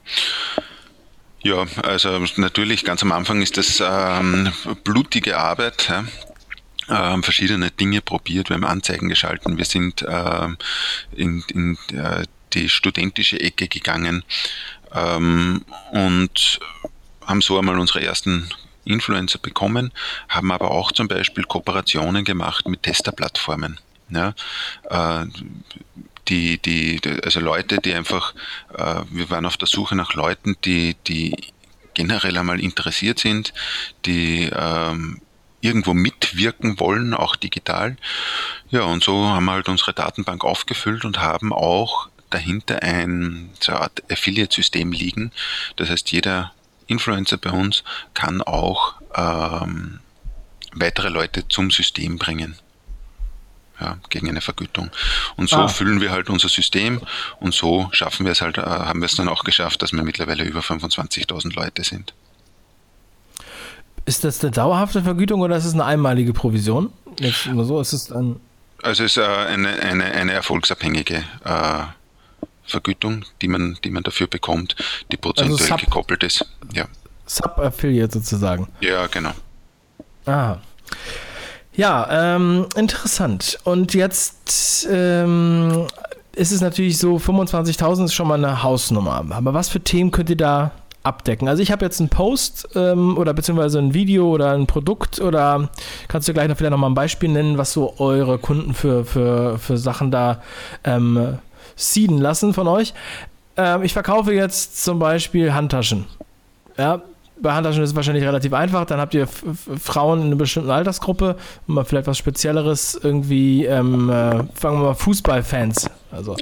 Ja, 1.41 1.65
also 1.83 2.25
natürlich 2.35 2.83
ganz 2.83 3.01
am 3.01 3.11
Anfang 3.11 3.41
ist 3.41 3.57
das 3.57 3.81
ähm, 3.85 4.51
blutige 4.83 5.37
Arbeit. 5.37 5.89
Ja. 5.89 6.05
Ähm, 6.89 7.23
verschiedene 7.23 7.69
Dinge 7.69 8.01
probiert, 8.01 8.49
wir 8.49 8.55
haben 8.55 8.65
Anzeigen 8.65 9.09
geschalten, 9.09 9.57
wir 9.59 9.65
sind 9.65 10.03
ähm, 10.09 10.57
in, 11.15 11.43
in 11.53 11.77
äh, 11.95 12.25
die 12.53 12.67
studentische 12.67 13.39
Ecke 13.39 13.67
gegangen 13.67 14.23
ähm, 14.93 15.63
und 15.91 16.59
haben 17.25 17.41
so 17.41 17.59
einmal 17.59 17.77
unsere 17.77 18.01
ersten 18.01 18.49
Influencer 18.85 19.37
bekommen, 19.37 19.91
haben 20.29 20.51
aber 20.51 20.71
auch 20.71 20.91
zum 20.91 21.07
Beispiel 21.07 21.43
Kooperationen 21.43 22.25
gemacht 22.25 22.67
mit 22.67 22.81
Testerplattformen. 22.81 23.79
Ja, 24.09 24.33
äh, 24.89 25.27
die, 26.29 26.59
die, 26.59 27.01
also 27.23 27.39
Leute, 27.39 27.77
die 27.77 27.93
einfach, 27.93 28.33
äh, 28.77 29.01
wir 29.09 29.29
waren 29.29 29.45
auf 29.45 29.57
der 29.57 29.67
Suche 29.67 29.95
nach 29.95 30.13
Leuten, 30.13 30.55
die, 30.63 30.95
die 31.07 31.35
generell 31.93 32.37
einmal 32.37 32.59
interessiert 32.59 33.19
sind, 33.19 33.53
die 34.05 34.49
ähm, 34.53 35.21
irgendwo 35.61 35.93
mitwirken 35.93 36.79
wollen, 36.79 37.13
auch 37.13 37.35
digital. 37.35 37.97
Ja, 38.69 38.83
und 38.83 39.03
so 39.03 39.27
haben 39.27 39.45
wir 39.45 39.53
halt 39.53 39.67
unsere 39.67 39.93
Datenbank 39.93 40.43
aufgefüllt 40.43 41.03
und 41.03 41.19
haben 41.19 41.51
auch 41.51 42.09
dahinter 42.29 42.83
ein 42.83 43.49
so 43.59 43.73
eine 43.73 43.81
Art 43.81 44.03
Affiliate-System 44.11 44.91
liegen. 44.91 45.31
Das 45.75 45.89
heißt, 45.89 46.11
jeder 46.11 46.53
Influencer 46.87 47.37
bei 47.37 47.51
uns 47.51 47.83
kann 48.13 48.41
auch 48.41 48.95
ähm, 49.15 49.99
weitere 50.73 51.09
Leute 51.09 51.47
zum 51.47 51.71
System 51.71 52.17
bringen 52.17 52.55
ja, 53.79 53.97
gegen 54.09 54.29
eine 54.29 54.41
Vergütung. 54.41 54.89
Und 55.35 55.49
so 55.49 55.57
ah. 55.57 55.67
füllen 55.67 56.01
wir 56.01 56.11
halt 56.11 56.29
unser 56.29 56.49
System 56.49 57.01
und 57.39 57.53
so 57.53 57.89
schaffen 57.91 58.25
wir 58.25 58.33
es 58.33 58.41
halt, 58.41 58.57
äh, 58.57 58.61
haben 58.61 59.01
wir 59.01 59.05
es 59.05 59.15
dann 59.15 59.29
auch 59.29 59.43
geschafft, 59.43 59.81
dass 59.81 59.93
wir 59.93 60.03
mittlerweile 60.03 60.43
über 60.43 60.59
25.000 60.61 61.55
Leute 61.55 61.83
sind. 61.83 62.13
Ist 64.05 64.23
das 64.23 64.41
eine 64.43 64.51
dauerhafte 64.51 65.03
Vergütung 65.03 65.41
oder 65.41 65.57
ist 65.57 65.65
es 65.65 65.73
eine 65.73 65.85
einmalige 65.85 66.33
Provision? 66.33 66.91
Jetzt 67.19 67.45
immer 67.45 67.63
so, 67.63 67.79
ist 67.79 67.93
es 67.93 68.11
ein 68.11 68.39
also 68.81 69.03
es 69.03 69.17
ist 69.17 69.23
äh, 69.23 69.25
eine, 69.25 69.69
eine, 69.81 70.05
eine 70.05 70.31
erfolgsabhängige 70.31 71.23
äh, 71.43 71.83
Vergütung, 72.63 73.25
die 73.41 73.47
man, 73.47 73.77
die 73.83 73.89
man 73.89 74.03
dafür 74.03 74.27
bekommt, 74.27 74.75
die 75.11 75.17
prozentuell 75.17 75.71
also 75.71 75.85
gekoppelt 75.85 76.23
ist. 76.23 76.45
Ja. 76.73 76.85
Sub-Affiliate 77.25 78.13
sozusagen. 78.13 78.67
Ja, 78.79 79.07
genau. 79.07 79.33
Ah. 80.25 80.57
Ja, 81.73 82.35
ähm, 82.35 82.65
interessant. 82.75 83.57
Und 83.63 83.93
jetzt 83.93 84.87
ähm, 84.91 85.87
ist 86.35 86.51
es 86.51 86.61
natürlich 86.61 86.97
so, 86.97 87.17
25.000 87.17 88.05
ist 88.05 88.13
schon 88.13 88.27
mal 88.27 88.43
eine 88.43 88.63
Hausnummer. 88.63 89.23
Aber 89.29 89.53
was 89.53 89.69
für 89.69 89.79
Themen 89.79 90.11
könnt 90.11 90.29
ihr 90.29 90.37
da 90.37 90.71
abdecken? 91.03 91.47
Also 91.47 91.61
ich 91.61 91.71
habe 91.71 91.85
jetzt 91.85 91.99
einen 91.99 92.09
Post 92.09 92.69
ähm, 92.75 93.17
oder 93.17 93.33
beziehungsweise 93.33 93.79
ein 93.79 93.93
Video 93.93 94.29
oder 94.29 94.51
ein 94.51 94.67
Produkt 94.67 95.19
oder 95.19 95.69
kannst 96.07 96.27
du 96.27 96.33
gleich 96.33 96.47
noch 96.47 96.57
vielleicht 96.57 96.71
nochmal 96.71 96.89
ein 96.89 96.95
Beispiel 96.95 97.29
nennen, 97.29 97.57
was 97.57 97.73
so 97.73 97.95
eure 97.99 98.37
Kunden 98.39 98.73
für, 98.73 99.05
für, 99.05 99.57
für 99.57 99.77
Sachen 99.77 100.11
da 100.11 100.41
ähm, 100.83 101.37
seeden 101.75 102.17
lassen 102.17 102.53
von 102.53 102.67
euch. 102.67 102.93
Ähm, 103.57 103.83
ich 103.83 103.93
verkaufe 103.93 104.33
jetzt 104.33 104.83
zum 104.83 104.99
Beispiel 104.99 105.53
Handtaschen. 105.53 106.05
Ja, 106.77 107.01
bei 107.41 107.53
Handtaschen 107.53 107.83
ist 107.83 107.91
es 107.91 107.95
wahrscheinlich 107.95 108.23
relativ 108.23 108.53
einfach. 108.53 108.85
Dann 108.85 108.99
habt 108.99 109.13
ihr 109.13 109.27
Frauen 109.27 110.19
in 110.19 110.25
einer 110.27 110.35
bestimmten 110.35 110.69
Altersgruppe 110.69 111.35
und 111.67 111.75
mal 111.75 111.85
vielleicht 111.85 112.07
was 112.07 112.17
Spezielleres, 112.17 112.99
irgendwie, 113.01 113.65
ähm, 113.65 114.09
äh, 114.09 114.43
fangen 114.53 114.79
wir 114.79 114.87
mal 114.87 114.93
Fußballfans. 114.95 115.89
Also. 116.11 116.35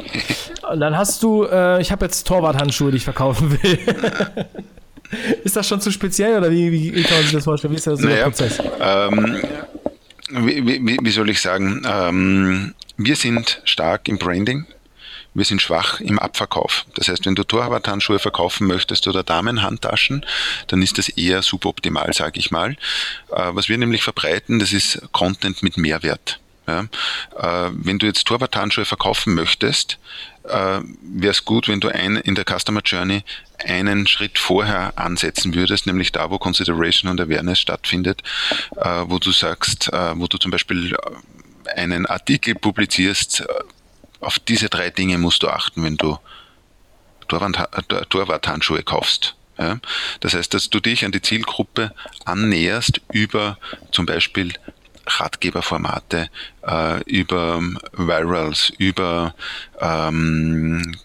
Und 0.72 0.80
dann 0.80 0.98
hast 0.98 1.24
du, 1.24 1.44
äh, 1.44 1.82
ich 1.82 1.92
habe 1.92 2.06
jetzt 2.06 2.26
Torwarthandschuhe, 2.28 2.92
die 2.92 2.98
ich 2.98 3.04
verkaufen 3.04 3.52
will. 3.62 3.80
ist 5.44 5.56
das 5.56 5.68
schon 5.68 5.82
zu 5.82 5.92
speziell 5.92 6.38
oder 6.38 6.52
wie, 6.52 6.72
wie, 6.72 6.96
wie, 6.96 7.04
kann 7.04 7.18
man 7.18 7.24
sich 7.24 7.34
das 7.34 7.44
vorstellen? 7.44 7.74
Wie 7.74 7.78
ist 7.78 7.88
das 7.88 8.00
naja, 8.00 8.16
der 8.16 8.24
Prozess? 8.24 8.62
Ähm, 8.80 9.38
wie, 10.30 10.66
wie, 10.66 10.98
wie, 11.02 11.12
soll 11.12 11.30
ich 11.30 11.42
sagen? 11.42 11.84
Ähm, 11.86 12.74
wir 12.98 13.16
sind 13.16 13.62
stark 13.64 14.08
im 14.08 14.18
Branding 14.18 14.66
wir 15.38 15.46
sind 15.46 15.62
schwach 15.62 16.00
im 16.00 16.18
Abverkauf. 16.18 16.86
Das 16.96 17.10
heißt, 17.10 17.28
wenn 17.28 17.36
du 17.36 17.44
Torwarthandschuhe 17.44 18.18
verkaufen 18.18 18.66
möchtest 18.66 19.08
oder 19.08 19.22
Damenhandtaschen, 19.22 20.26
dann 20.66 20.82
ist 20.82 20.98
das 20.98 21.10
eher 21.10 21.44
suboptimal, 21.44 22.12
sage 22.14 22.40
ich 22.40 22.50
mal. 22.50 22.72
Äh, 23.32 23.50
was 23.52 23.70
wir 23.70 23.78
nämlich 23.78 24.02
verbreiten, 24.02 24.58
das 24.58 24.74
ist 24.74 25.00
Content 25.12 25.62
mit 25.62 25.78
Mehrwert. 25.78 26.40
Äh, 26.66 26.84
wenn 27.72 28.00
du 28.00 28.08
jetzt 28.08 28.26
Torwarthandschuhe 28.26 28.86
verkaufen 28.86 29.36
möchtest, 29.36 30.00
äh, 30.46 30.80
wäre 31.04 31.32
es 31.32 31.46
gut, 31.46 31.68
wenn 31.68 31.82
du 31.82 31.90
in 31.90 32.34
der 32.34 32.44
Customer 32.44 32.82
Journey 32.84 33.24
einen 33.64 34.08
Schritt 34.08 34.40
vorher 34.40 34.98
ansetzen 34.98 35.54
würdest, 35.54 35.86
nämlich 35.86 36.12
da, 36.12 36.32
wo 36.32 36.40
Consideration 36.40 37.12
und 37.12 37.22
Awareness 37.22 37.60
stattfindet, 37.60 38.24
wo 39.06 39.18
du 39.18 39.32
sagst, 39.32 39.90
wo 39.92 40.28
du 40.28 40.38
zum 40.38 40.52
Beispiel 40.52 40.96
einen 41.76 42.06
Artikel 42.06 42.54
publizierst, 42.54 43.44
auf 44.20 44.40
diese 44.40 44.70
drei 44.70 44.90
Dinge 44.90 45.18
musst 45.18 45.44
du 45.44 45.50
achten, 45.50 45.84
wenn 45.84 45.98
du 45.98 46.18
Torwarthandschuhe 47.28 48.84
kaufst. 48.84 49.36
Ja? 49.58 49.80
Das 50.20 50.34
heißt, 50.34 50.54
dass 50.54 50.70
du 50.70 50.80
dich 50.80 51.06
an 51.06 51.12
die 51.12 51.22
Zielgruppe 51.22 51.94
annäherst 52.26 53.02
über 53.12 53.58
zum 53.92 54.06
Beispiel 54.06 54.54
Ratgeberformate, 55.06 56.30
äh, 56.66 57.04
über 57.04 57.62
Virals, 57.94 58.72
über 58.78 59.36
ähm, 59.80 60.96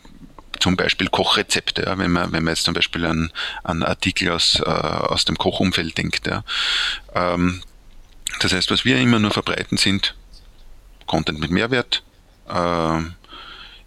zum 0.59 0.77
Beispiel 0.77 1.09
Kochrezepte, 1.09 1.83
ja, 1.83 1.99
wenn, 1.99 2.13
man, 2.13 2.33
wenn 2.33 2.45
man 2.45 2.55
jetzt 2.55 2.65
zum 2.65 2.75
Beispiel 2.75 3.05
an, 3.07 3.33
an 3.65 3.83
Artikel 3.83 4.31
aus, 4.31 4.61
äh, 4.61 4.69
aus 4.69 5.25
dem 5.25 5.37
Kochumfeld 5.37 5.97
denkt. 5.99 6.27
Ja. 6.27 6.45
Ähm, 7.15 7.63
das 8.41 8.53
heißt, 8.53 8.71
was 8.71 8.85
wir 8.85 8.99
immer 8.99 9.19
nur 9.19 9.31
verbreiten, 9.31 9.77
sind 9.77 10.15
Content 11.07 11.41
mit 11.41 11.51
Mehrwert, 11.51 12.03
äh, 12.07 12.12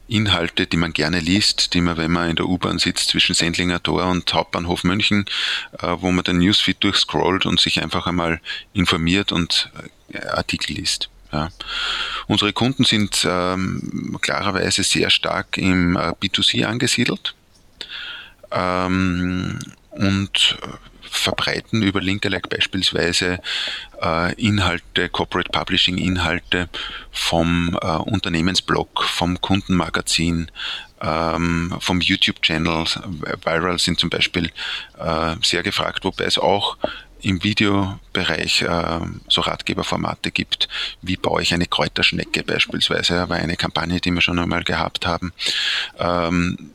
Inhalte, 0.08 0.68
die 0.68 0.78
man 0.78 0.94
gerne 0.94 1.20
liest, 1.20 1.74
die 1.74 1.82
man, 1.82 1.98
wenn 1.98 2.12
man 2.12 2.30
in 2.30 2.36
der 2.36 2.48
U-Bahn 2.48 2.78
sitzt 2.78 3.10
zwischen 3.10 3.34
Sendlinger 3.34 3.82
Tor 3.82 4.06
und 4.06 4.32
Hauptbahnhof 4.34 4.84
München, 4.84 5.26
äh, 5.80 5.96
wo 6.00 6.12
man 6.12 6.24
den 6.24 6.38
Newsfeed 6.38 6.84
durchscrollt 6.84 7.46
und 7.46 7.60
sich 7.60 7.82
einfach 7.82 8.06
einmal 8.06 8.40
informiert 8.74 9.32
und 9.32 9.72
äh, 10.10 10.20
Artikel 10.28 10.74
liest. 10.74 11.10
Ja. 11.32 11.50
Unsere 12.28 12.54
Kunden 12.54 12.86
sind 12.86 13.26
ähm, 13.28 14.18
klarerweise 14.22 14.84
sehr 14.84 15.10
stark 15.10 15.58
im 15.58 15.96
äh, 15.96 16.12
B2C 16.12 16.66
angesiedelt 16.66 17.34
ähm, 18.52 19.60
und 19.90 20.58
äh, 20.62 20.68
verbreiten 21.16 21.82
über 21.82 22.02
Linkelike 22.02 22.50
beispielsweise 22.50 23.40
äh, 24.02 24.34
Inhalte, 24.34 25.10
Corporate 25.10 25.50
Publishing 25.52 25.98
Inhalte 25.98 26.70
vom 27.12 27.78
äh, 27.82 27.88
Unternehmensblog, 27.88 29.04
vom 29.04 29.40
Kundenmagazin, 29.42 30.52
ähm, 31.02 31.76
vom 31.80 32.02
YouTube-Channel. 32.02 32.86
Viral 33.44 33.80
sind 33.80 34.00
zum 34.00 34.10
Beispiel 34.10 34.52
äh, 35.00 35.36
sehr 35.42 35.64
gefragt, 35.64 36.04
wobei 36.04 36.26
es 36.26 36.38
auch 36.38 36.78
im 37.22 37.44
Videobereich 37.44 38.62
äh, 38.62 39.00
so 39.28 39.42
Ratgeberformate 39.42 40.32
gibt. 40.32 40.68
Wie 41.02 41.18
baue 41.18 41.42
ich 41.42 41.54
eine 41.54 41.66
Kräuterschnecke 41.66 42.44
beispielsweise, 42.44 43.28
war 43.30 43.38
eine 43.38 43.58
Kampagne, 43.58 44.00
die 44.00 44.12
wir 44.12 44.22
schon 44.22 44.40
einmal 44.40 44.64
gehabt 44.64 45.08
haben. 45.08 45.34
Ähm, 45.98 46.72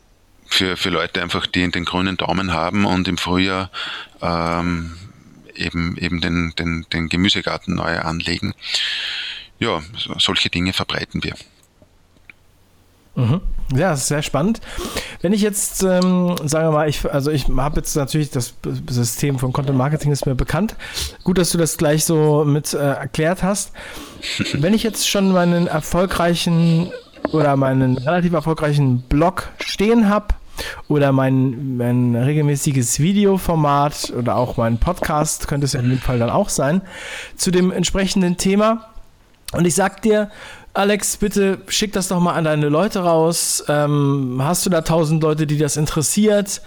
für, 0.50 0.76
für 0.76 0.90
Leute 0.90 1.22
einfach, 1.22 1.46
die 1.46 1.70
den 1.70 1.84
grünen 1.84 2.16
Daumen 2.16 2.52
haben 2.52 2.84
und 2.84 3.08
im 3.08 3.16
Frühjahr 3.16 3.70
ähm, 4.20 4.96
eben, 5.54 5.96
eben 5.96 6.20
den, 6.20 6.52
den, 6.58 6.86
den 6.92 7.08
Gemüsegarten 7.08 7.74
neu 7.74 7.98
anlegen. 7.98 8.54
Ja, 9.58 9.80
so, 9.96 10.14
solche 10.18 10.50
Dinge 10.50 10.72
verbreiten 10.72 11.22
wir. 11.22 11.34
Mhm. 13.14 13.40
Ja, 13.72 13.90
das 13.90 14.00
ist 14.00 14.08
sehr 14.08 14.22
spannend. 14.22 14.60
Wenn 15.20 15.32
ich 15.32 15.42
jetzt, 15.42 15.82
ähm, 15.82 16.34
sagen 16.44 16.68
wir 16.68 16.72
mal, 16.72 16.88
ich, 16.88 17.08
also 17.10 17.30
ich 17.30 17.48
habe 17.48 17.76
jetzt 17.76 17.94
natürlich 17.94 18.30
das 18.30 18.54
System 18.88 19.38
von 19.38 19.52
Content 19.52 19.78
Marketing 19.78 20.10
ist 20.10 20.26
mir 20.26 20.34
bekannt. 20.34 20.74
Gut, 21.22 21.38
dass 21.38 21.50
du 21.50 21.58
das 21.58 21.76
gleich 21.76 22.04
so 22.04 22.44
mit 22.44 22.72
äh, 22.72 22.78
erklärt 22.78 23.42
hast. 23.42 23.72
Wenn 24.54 24.74
ich 24.74 24.82
jetzt 24.82 25.08
schon 25.08 25.32
meinen 25.32 25.66
erfolgreichen 25.66 26.90
oder 27.32 27.54
meinen 27.56 27.96
relativ 27.98 28.32
erfolgreichen 28.32 29.02
Blog 29.02 29.48
stehen 29.60 30.08
habe, 30.08 30.34
oder 30.88 31.12
mein, 31.12 31.76
mein 31.76 32.14
regelmäßiges 32.14 33.00
Videoformat 33.00 34.12
oder 34.16 34.36
auch 34.36 34.56
mein 34.56 34.78
Podcast, 34.78 35.48
könnte 35.48 35.66
es 35.66 35.72
ja 35.72 35.80
in 35.80 35.90
dem 35.90 35.98
Fall 35.98 36.18
dann 36.18 36.30
auch 36.30 36.48
sein, 36.48 36.82
zu 37.36 37.50
dem 37.50 37.70
entsprechenden 37.70 38.36
Thema. 38.36 38.90
Und 39.52 39.66
ich 39.66 39.74
sag 39.74 40.02
dir, 40.02 40.30
Alex, 40.72 41.16
bitte 41.16 41.58
schick 41.66 41.92
das 41.92 42.08
doch 42.08 42.20
mal 42.20 42.34
an 42.34 42.44
deine 42.44 42.68
Leute 42.68 43.00
raus. 43.00 43.64
Ähm, 43.68 44.40
hast 44.42 44.64
du 44.66 44.70
da 44.70 44.82
tausend 44.82 45.22
Leute, 45.22 45.46
die 45.46 45.58
das 45.58 45.76
interessiert? 45.76 46.62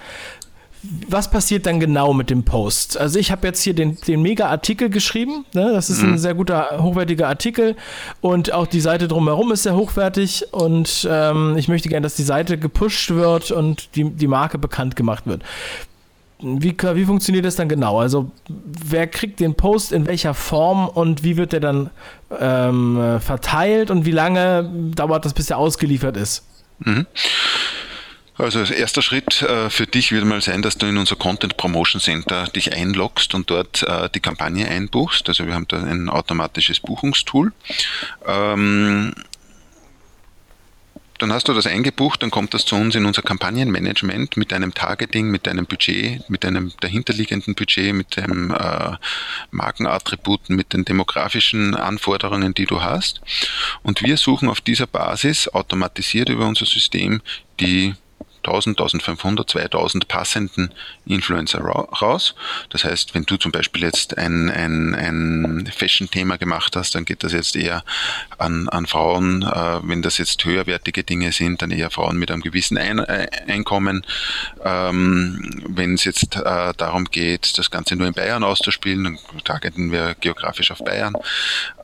Was 1.08 1.32
passiert 1.32 1.66
dann 1.66 1.80
genau 1.80 2.14
mit 2.14 2.30
dem 2.30 2.44
Post? 2.44 2.98
Also 2.98 3.18
ich 3.18 3.32
habe 3.32 3.48
jetzt 3.48 3.62
hier 3.62 3.74
den, 3.74 3.98
den 4.02 4.22
Mega-Artikel 4.22 4.90
geschrieben. 4.90 5.46
Ne? 5.54 5.72
Das 5.74 5.90
ist 5.90 6.02
mhm. 6.02 6.14
ein 6.14 6.18
sehr 6.18 6.34
guter, 6.34 6.80
hochwertiger 6.82 7.28
Artikel. 7.30 7.76
Und 8.20 8.52
auch 8.52 8.68
die 8.68 8.82
Seite 8.82 9.08
drumherum 9.08 9.52
ist 9.54 9.64
sehr 9.64 9.76
hochwertig. 9.76 10.46
Und 10.52 11.08
ähm, 11.10 11.56
ich 11.58 11.70
möchte 11.70 11.88
gerne, 11.88 12.04
dass 12.04 12.16
die 12.16 12.24
Seite 12.24 12.58
gepusht 12.58 13.12
wird 13.12 13.52
und 13.52 13.96
die, 13.96 14.10
die 14.10 14.28
Marke 14.28 14.58
bekannt 14.58 14.98
gemacht 14.98 15.26
wird. 15.26 15.44
Wie, 16.42 16.76
wie 16.78 17.06
funktioniert 17.06 17.46
das 17.46 17.56
dann 17.56 17.70
genau? 17.70 18.00
Also 18.00 18.30
wer 18.50 19.08
kriegt 19.08 19.40
den 19.40 19.56
Post 19.56 19.94
in 19.94 20.06
welcher 20.06 20.34
Form 20.34 20.90
und 20.90 21.24
wie 21.24 21.38
wird 21.38 21.54
der 21.54 21.62
dann 21.62 21.90
ähm, 22.38 23.20
verteilt 23.22 23.90
und 23.90 24.06
wie 24.06 24.12
lange 24.12 24.70
dauert 24.94 25.24
das, 25.24 25.34
bis 25.34 25.50
er 25.50 25.58
ausgeliefert 25.58 26.18
ist? 26.18 26.44
Mhm. 26.80 27.06
Also 28.38 28.60
als 28.60 28.72
erster 28.72 29.04
Schritt 29.04 29.44
äh, 29.44 29.70
für 29.70 29.86
dich 29.86 30.12
wird 30.12 30.26
mal 30.26 30.42
sein, 30.42 30.64
dass 30.64 30.78
du 30.78 30.88
in 30.88 30.98
unser 30.98 31.16
Content 31.16 31.56
Promotion 31.56 32.02
Center 32.02 32.48
dich 32.48 32.74
einloggst 32.74 33.36
und 33.36 33.50
dort 33.50 33.84
äh, 33.84 34.10
die 34.10 34.20
Kampagne 34.20 34.68
einbuchst. 34.68 35.30
Also 35.30 35.46
wir 35.46 35.54
haben 35.54 35.68
da 35.68 35.78
ein 35.78 36.10
automatisches 36.10 36.80
Buchungstool. 36.80 37.54
Ähm, 38.26 39.14
dann 41.20 41.32
hast 41.32 41.48
du 41.48 41.54
das 41.54 41.68
eingebucht, 41.68 42.22
dann 42.24 42.32
kommt 42.32 42.54
das 42.54 42.66
zu 42.66 42.76
uns 42.76 42.96
in 42.96 43.06
unser 43.06 43.22
Kampagnenmanagement 43.22 44.36
mit 44.36 44.52
deinem 44.52 44.74
Targeting, 44.74 45.30
mit 45.30 45.46
deinem 45.48 45.68
Budget, 45.68 46.28
mit 46.30 46.44
deinem 46.44 46.74
dahinterliegenden 46.82 47.54
Budget, 47.56 47.94
mit 47.94 48.18
den 48.18 48.50
äh, 48.52 48.98
Markenattributen, 49.52 50.56
mit 50.56 50.74
den 50.74 50.86
demografischen 50.86 51.76
Anforderungen, 51.76 52.54
die 52.56 52.66
du 52.66 52.82
hast. 52.82 53.22
Und 53.84 54.02
wir 54.02 54.18
suchen 54.18 54.50
auf 54.50 54.60
dieser 54.60 54.88
Basis 54.88 55.48
automatisiert 55.48 56.30
über 56.30 56.48
unser 56.48 56.66
System 56.66 57.22
die 57.60 57.94
1000, 58.46 58.80
1500, 58.80 59.50
2000 59.50 60.08
passenden 60.08 60.74
Influencer 61.06 61.60
raus. 61.62 62.36
Das 62.70 62.84
heißt, 62.84 63.14
wenn 63.16 63.24
du 63.24 63.38
zum 63.38 63.52
Beispiel 63.52 63.84
jetzt 63.84 64.18
ein, 64.18 64.50
ein, 64.50 64.96
ein 64.96 65.72
Fashion-Thema 65.76 66.38
gemacht 66.38 66.76
hast, 66.76 66.96
dann 66.96 67.06
geht 67.06 67.24
das 67.24 67.34
jetzt 67.34 67.56
eher 67.56 67.84
an, 68.38 68.70
an 68.70 68.86
Frauen. 68.86 69.44
Äh, 69.44 69.80
wenn 69.84 70.02
das 70.02 70.18
jetzt 70.18 70.44
höherwertige 70.46 71.04
Dinge 71.04 71.32
sind, 71.32 71.62
dann 71.62 71.72
eher 71.72 71.90
Frauen 71.90 72.18
mit 72.18 72.32
einem 72.32 72.42
gewissen 72.42 72.78
ein 72.78 73.00
äh, 73.00 73.28
Einkommen. 73.48 74.06
Ähm, 74.64 75.64
wenn 75.68 75.96
es 75.96 76.04
jetzt 76.04 76.36
äh, 76.36 76.74
darum 76.78 77.06
geht, 77.06 77.58
das 77.58 77.72
Ganze 77.72 77.96
nur 77.96 78.08
in 78.08 78.14
Bayern 78.14 78.44
auszuspielen, 78.44 79.04
dann 79.04 79.18
targeten 79.44 79.92
wir 79.92 80.16
geografisch 80.20 80.72
auf 80.72 80.80
Bayern. 80.80 81.16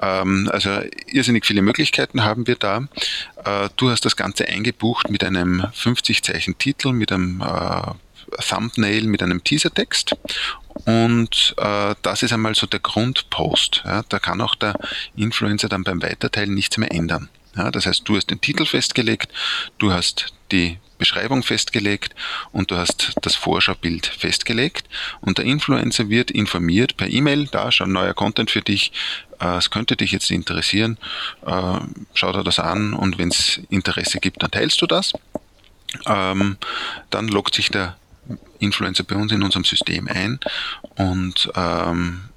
Ähm, 0.02 0.50
also 0.52 0.82
irrsinnig 1.08 1.46
viele 1.46 1.62
Möglichkeiten 1.62 2.24
haben 2.24 2.48
wir 2.48 2.56
da. 2.56 2.84
Äh, 3.46 3.70
du 3.76 3.90
hast 3.90 4.06
das 4.06 4.16
Ganze 4.16 4.48
eingebucht 4.48 5.10
mit 5.10 5.24
einem 5.24 5.66
50 5.74 6.24
Zeichen 6.24 6.58
Titel, 6.58 6.92
mit 6.92 7.12
einem 7.12 7.42
äh, 7.42 7.92
Thumbnail, 8.48 9.04
mit 9.04 9.24
einem 9.24 9.44
Teasertext. 9.44 10.16
Und 10.86 11.56
äh, 11.58 11.96
das 12.02 12.24
ist 12.24 12.34
einmal 12.34 12.56
so 12.56 12.68
der 12.68 12.80
Grundpost. 12.80 13.84
Ja. 13.86 14.04
Da 14.08 14.20
kann 14.20 14.42
auch 14.42 14.56
der 14.56 14.76
Influencer 15.16 15.70
dann 15.70 15.84
beim 15.84 16.02
Weiterteilen 16.02 16.54
nichts 16.54 16.78
mehr 16.78 16.92
ändern. 16.92 17.30
Ja, 17.56 17.72
das 17.72 17.86
heißt, 17.86 18.08
du 18.08 18.16
hast 18.16 18.30
den 18.30 18.42
Titel 18.42 18.66
festgelegt, 18.66 19.32
du 19.80 19.92
hast 19.92 20.34
die 20.52 20.78
Beschreibung 21.00 21.42
festgelegt 21.42 22.14
und 22.52 22.70
du 22.70 22.78
hast 22.78 23.14
das 23.24 23.34
Vorschaubild 23.36 24.06
festgelegt 24.06 24.88
und 25.22 25.40
der 25.40 25.46
Influencer 25.46 26.10
wird 26.10 26.30
informiert 26.30 26.98
per 26.98 27.10
E-Mail, 27.10 27.48
da 27.48 27.72
schon 27.72 27.92
neuer 27.92 28.14
Content 28.14 28.52
für 28.52 28.62
dich, 28.62 28.92
äh, 29.40 29.58
es 29.58 29.72
könnte 29.72 29.96
dich 29.96 30.12
jetzt 30.12 30.30
interessieren, 30.30 31.00
äh, 31.46 31.80
schau 32.14 32.32
dir 32.32 32.44
das 32.44 32.60
an 32.60 32.94
und 32.94 33.18
wenn 33.18 33.30
es 33.30 33.62
Interesse 33.70 34.20
gibt, 34.20 34.44
dann 34.44 34.52
teilst 34.52 34.80
du 34.82 34.86
das. 34.86 35.14
Ähm, 36.06 36.58
dann 37.10 37.28
loggt 37.30 37.56
sich 37.56 37.70
der 37.70 37.98
Influencer 38.60 39.04
bei 39.04 39.16
uns 39.16 39.32
in 39.32 39.42
unserem 39.42 39.64
System 39.64 40.08
ein 40.08 40.40
und 40.96 41.50
ähm, 41.56 42.30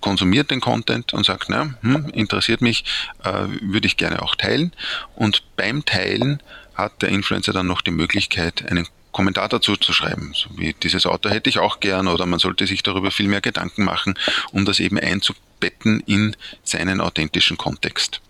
konsumiert 0.00 0.50
den 0.50 0.60
Content 0.60 1.14
und 1.14 1.24
sagt, 1.24 1.46
na, 1.48 1.74
hm, 1.80 2.10
interessiert 2.10 2.60
mich, 2.60 2.84
äh, 3.24 3.46
würde 3.62 3.86
ich 3.86 3.96
gerne 3.96 4.20
auch 4.20 4.34
teilen. 4.34 4.72
Und 5.16 5.42
beim 5.56 5.84
Teilen 5.86 6.42
hat 6.74 7.02
der 7.02 7.10
Influencer 7.10 7.52
dann 7.52 7.66
noch 7.66 7.80
die 7.80 7.90
Möglichkeit, 7.90 8.68
einen 8.70 8.86
Kommentar 9.12 9.48
dazu 9.48 9.76
zu 9.76 9.92
schreiben, 9.92 10.32
so 10.34 10.50
wie 10.58 10.74
dieses 10.74 11.06
Auto 11.06 11.30
hätte 11.30 11.48
ich 11.48 11.60
auch 11.60 11.78
gern 11.78 12.08
oder 12.08 12.26
man 12.26 12.40
sollte 12.40 12.66
sich 12.66 12.82
darüber 12.82 13.12
viel 13.12 13.28
mehr 13.28 13.40
Gedanken 13.40 13.84
machen, 13.84 14.18
um 14.50 14.64
das 14.64 14.80
eben 14.80 14.98
einzubetten 14.98 16.00
in 16.00 16.34
seinen 16.64 17.00
authentischen 17.00 17.56
Kontext, 17.56 18.20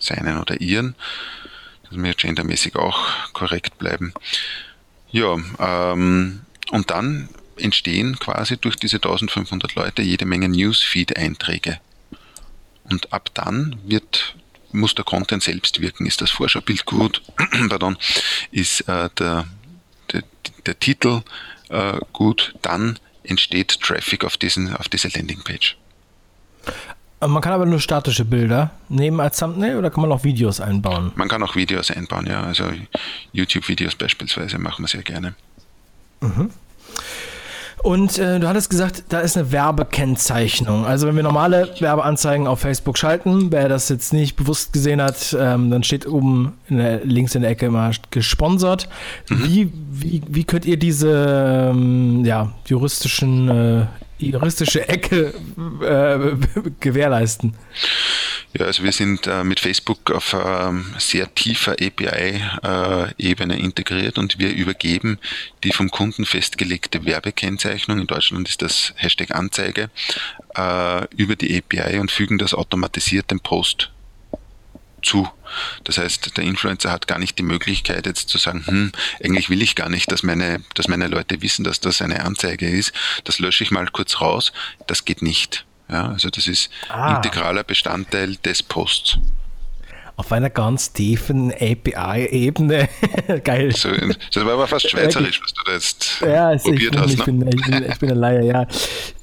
seinen 0.00 0.38
oder 0.38 0.60
ihren. 0.60 0.96
Das 1.84 1.92
muss 1.92 2.16
gendermäßig 2.16 2.74
auch 2.74 3.32
korrekt 3.32 3.78
bleiben. 3.78 4.12
Ja, 5.12 5.36
ähm, 5.60 6.40
und 6.70 6.90
dann 6.90 7.28
entstehen 7.56 8.18
quasi 8.18 8.56
durch 8.56 8.76
diese 8.76 8.96
1500 8.96 9.76
Leute 9.76 10.02
jede 10.02 10.24
Menge 10.24 10.48
Newsfeed-Einträge. 10.48 11.78
Und 12.90 13.12
ab 13.12 13.30
dann 13.34 13.76
wird 13.84 14.34
muss 14.72 14.94
der 14.94 15.04
Content 15.04 15.42
selbst 15.42 15.80
wirken. 15.80 16.06
Ist 16.06 16.20
das 16.20 16.30
Vorschaubild 16.30 16.84
gut? 16.84 17.22
Pardon. 17.68 17.96
Ist 18.50 18.82
äh, 18.82 19.08
der, 19.18 19.46
der, 20.12 20.22
der, 20.66 20.78
Titel 20.78 21.22
äh, 21.68 21.98
gut? 22.12 22.54
Dann 22.62 22.98
entsteht 23.24 23.80
Traffic 23.80 24.24
auf, 24.24 24.36
diesen, 24.36 24.74
auf 24.76 24.88
diese 24.88 25.08
Landingpage. 25.08 25.76
Man 27.20 27.40
kann 27.40 27.52
aber 27.52 27.66
nur 27.66 27.78
statische 27.78 28.24
Bilder 28.24 28.72
nehmen 28.88 29.20
als 29.20 29.38
Thumbnail 29.38 29.76
oder 29.76 29.90
kann 29.90 30.02
man 30.02 30.10
auch 30.10 30.24
Videos 30.24 30.60
einbauen? 30.60 31.12
Man 31.14 31.28
kann 31.28 31.42
auch 31.44 31.54
Videos 31.54 31.90
einbauen, 31.90 32.26
ja. 32.26 32.42
Also 32.42 32.64
YouTube-Videos 33.32 33.94
beispielsweise 33.94 34.58
machen 34.58 34.82
wir 34.82 34.88
sehr 34.88 35.02
gerne. 35.02 35.34
Mhm. 36.20 36.50
Und 37.82 38.16
äh, 38.18 38.38
du 38.38 38.46
hattest 38.46 38.70
gesagt, 38.70 39.04
da 39.08 39.20
ist 39.20 39.36
eine 39.36 39.50
Werbekennzeichnung. 39.50 40.86
Also 40.86 41.08
wenn 41.08 41.16
wir 41.16 41.24
normale 41.24 41.68
Werbeanzeigen 41.80 42.46
auf 42.46 42.60
Facebook 42.60 42.96
schalten, 42.96 43.50
wer 43.50 43.68
das 43.68 43.88
jetzt 43.88 44.12
nicht 44.12 44.36
bewusst 44.36 44.72
gesehen 44.72 45.02
hat, 45.02 45.36
ähm, 45.38 45.68
dann 45.70 45.82
steht 45.82 46.06
oben 46.06 46.52
in 46.68 46.78
der, 46.78 47.04
links 47.04 47.34
in 47.34 47.42
der 47.42 47.50
Ecke 47.50 47.66
immer 47.66 47.90
gesponsert. 48.10 48.88
Mhm. 49.28 49.44
Wie, 49.44 49.72
wie, 49.90 50.22
wie 50.28 50.44
könnt 50.44 50.64
ihr 50.64 50.76
diese 50.76 51.70
ähm, 51.70 52.24
ja, 52.24 52.52
juristischen 52.66 53.48
äh, 53.48 53.86
juristische 54.18 54.88
Ecke 54.88 55.34
äh, 55.82 56.36
gewährleisten? 56.80 57.54
Ja, 58.54 58.66
also 58.66 58.82
wir 58.82 58.92
sind 58.92 59.26
äh, 59.26 59.44
mit 59.44 59.60
Facebook 59.60 60.10
auf 60.10 60.34
ähm, 60.34 60.94
sehr 60.98 61.34
tiefer 61.34 61.72
API-Ebene 61.72 63.56
äh, 63.56 63.60
integriert 63.60 64.18
und 64.18 64.38
wir 64.38 64.52
übergeben 64.52 65.18
die 65.64 65.72
vom 65.72 65.90
Kunden 65.90 66.26
festgelegte 66.26 67.06
Werbekennzeichnung, 67.06 67.98
in 67.98 68.06
Deutschland 68.06 68.46
ist 68.48 68.60
das 68.60 68.92
Hashtag 68.96 69.30
Anzeige, 69.34 69.90
äh, 70.54 71.06
über 71.16 71.34
die 71.34 71.56
API 71.56 71.98
und 71.98 72.10
fügen 72.10 72.36
das 72.36 72.52
automatisiert 72.52 73.30
dem 73.30 73.40
Post 73.40 73.90
zu. 75.02 75.28
Das 75.84 75.96
heißt, 75.96 76.36
der 76.36 76.44
Influencer 76.44 76.90
hat 76.90 77.06
gar 77.06 77.18
nicht 77.18 77.38
die 77.38 77.42
Möglichkeit 77.42 78.06
jetzt 78.06 78.28
zu 78.28 78.36
sagen, 78.36 78.64
hm, 78.66 78.92
eigentlich 79.24 79.48
will 79.48 79.62
ich 79.62 79.76
gar 79.76 79.88
nicht, 79.88 80.12
dass 80.12 80.22
meine, 80.22 80.62
dass 80.74 80.88
meine 80.88 81.08
Leute 81.08 81.40
wissen, 81.40 81.64
dass 81.64 81.80
das 81.80 82.02
eine 82.02 82.24
Anzeige 82.24 82.68
ist. 82.68 82.92
Das 83.24 83.38
lösche 83.38 83.64
ich 83.64 83.70
mal 83.70 83.86
kurz 83.88 84.20
raus. 84.20 84.52
Das 84.86 85.04
geht 85.04 85.22
nicht. 85.22 85.64
Ja, 85.92 86.08
also 86.08 86.30
das 86.30 86.48
ist 86.48 86.70
ah. 86.88 87.16
integraler 87.16 87.64
Bestandteil 87.64 88.36
des 88.36 88.62
Posts. 88.62 89.18
Auf 90.16 90.30
einer 90.30 90.50
ganz 90.50 90.92
tiefen 90.92 91.52
API-Ebene. 91.52 92.88
Geil. 93.44 93.72
So, 93.74 93.90
das 93.90 94.44
war 94.44 94.52
aber 94.52 94.66
fast 94.66 94.88
schweizerisch, 94.88 95.40
was 95.42 95.52
du 95.52 95.62
da 95.64 95.72
jetzt 95.72 96.20
ja, 96.20 96.48
also 96.48 96.70
probiert 96.70 96.94
ich, 96.94 97.00
hast. 97.00 97.10
Ich, 97.12 97.18
ne? 97.18 97.24
bin, 97.24 97.48
ich, 97.48 97.64
bin, 97.64 97.90
ich 97.90 97.98
bin 97.98 98.10
ein 98.10 98.16
Laie, 98.16 98.44
ja. 98.44 98.66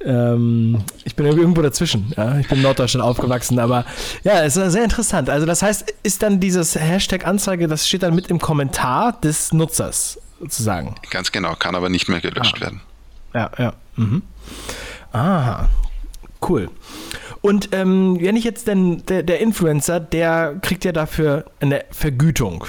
Ähm, 0.03 0.83
ich 1.05 1.15
bin 1.15 1.25
irgendwo 1.27 1.61
dazwischen. 1.61 2.11
Ja. 2.17 2.39
Ich 2.39 2.47
bin 2.47 2.57
in 2.57 2.63
Norddeutschland 2.63 3.05
aufgewachsen, 3.05 3.59
aber 3.59 3.85
ja, 4.23 4.43
es 4.43 4.57
ist 4.57 4.71
sehr 4.71 4.83
interessant. 4.83 5.29
Also 5.29 5.45
das 5.45 5.61
heißt, 5.61 5.93
ist 6.03 6.21
dann 6.21 6.39
dieses 6.39 6.75
Hashtag-Anzeige, 6.75 7.67
das 7.67 7.87
steht 7.87 8.03
dann 8.03 8.15
mit 8.15 8.27
im 8.27 8.39
Kommentar 8.39 9.19
des 9.21 9.53
Nutzers 9.53 10.19
sozusagen. 10.39 10.95
Ganz 11.09 11.31
genau, 11.31 11.55
kann 11.55 11.75
aber 11.75 11.89
nicht 11.89 12.09
mehr 12.09 12.19
gelöscht 12.19 12.55
ah. 12.57 12.61
werden. 12.61 12.81
Ja, 13.33 13.51
ja. 13.57 13.73
Mhm. 13.95 14.23
Aha, 15.11 15.69
Cool. 16.47 16.69
Und 17.41 17.69
ähm, 17.71 18.17
wenn 18.19 18.35
ich 18.35 18.43
jetzt 18.43 18.67
denn, 18.67 19.05
der, 19.05 19.23
der 19.23 19.39
Influencer, 19.39 19.99
der 19.99 20.55
kriegt 20.61 20.85
ja 20.85 20.91
dafür 20.91 21.45
eine 21.59 21.85
Vergütung. 21.91 22.65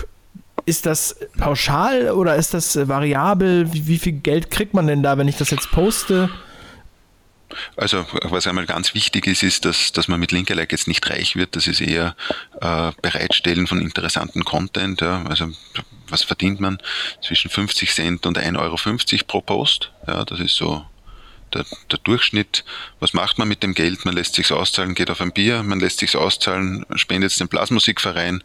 Ist 0.66 0.86
das 0.86 1.16
pauschal 1.38 2.10
oder 2.10 2.36
ist 2.36 2.54
das 2.54 2.76
variabel? 2.88 3.72
Wie, 3.72 3.86
wie, 3.86 3.98
viel 3.98 4.12
Geld 4.12 4.50
kriegt 4.50 4.74
man 4.74 4.86
denn 4.86 5.02
da, 5.02 5.18
wenn 5.18 5.26
ich 5.26 5.36
das 5.36 5.50
jetzt 5.50 5.70
poste? 5.70 6.30
Also 7.76 8.06
was 8.22 8.46
einmal 8.46 8.66
ganz 8.66 8.94
wichtig 8.94 9.26
ist, 9.26 9.42
ist, 9.42 9.64
dass, 9.64 9.90
dass 9.90 10.06
man 10.06 10.20
mit 10.20 10.30
Linkerlike 10.30 10.72
jetzt 10.72 10.86
nicht 10.86 11.08
reich 11.10 11.34
wird. 11.34 11.56
Das 11.56 11.66
ist 11.66 11.80
eher 11.80 12.14
äh, 12.60 12.92
Bereitstellen 13.02 13.66
von 13.66 13.80
interessanten 13.80 14.44
Content. 14.44 15.00
Ja. 15.00 15.24
Also 15.28 15.50
was 16.08 16.22
verdient 16.22 16.60
man? 16.60 16.78
Zwischen 17.22 17.50
50 17.50 17.92
Cent 17.92 18.26
und 18.26 18.38
1,50 18.38 18.58
Euro 18.58 19.24
pro 19.26 19.40
Post. 19.40 19.90
Ja, 20.06 20.24
das 20.24 20.38
ist 20.40 20.54
so 20.54 20.84
der, 21.54 21.64
der 21.90 21.98
Durchschnitt. 21.98 22.64
Was 22.98 23.12
macht 23.12 23.38
man 23.38 23.48
mit 23.48 23.62
dem 23.62 23.74
Geld? 23.74 24.04
Man 24.04 24.14
lässt 24.14 24.34
sich's 24.34 24.52
auszahlen, 24.52 24.94
geht 24.94 25.10
auf 25.10 25.20
ein 25.20 25.32
Bier, 25.32 25.62
man 25.62 25.80
lässt 25.80 25.98
sich's 25.98 26.16
auszahlen, 26.16 26.86
spendet 26.94 27.32
es 27.32 27.38
dem 27.38 27.48
Blasmusikverein 27.48 28.42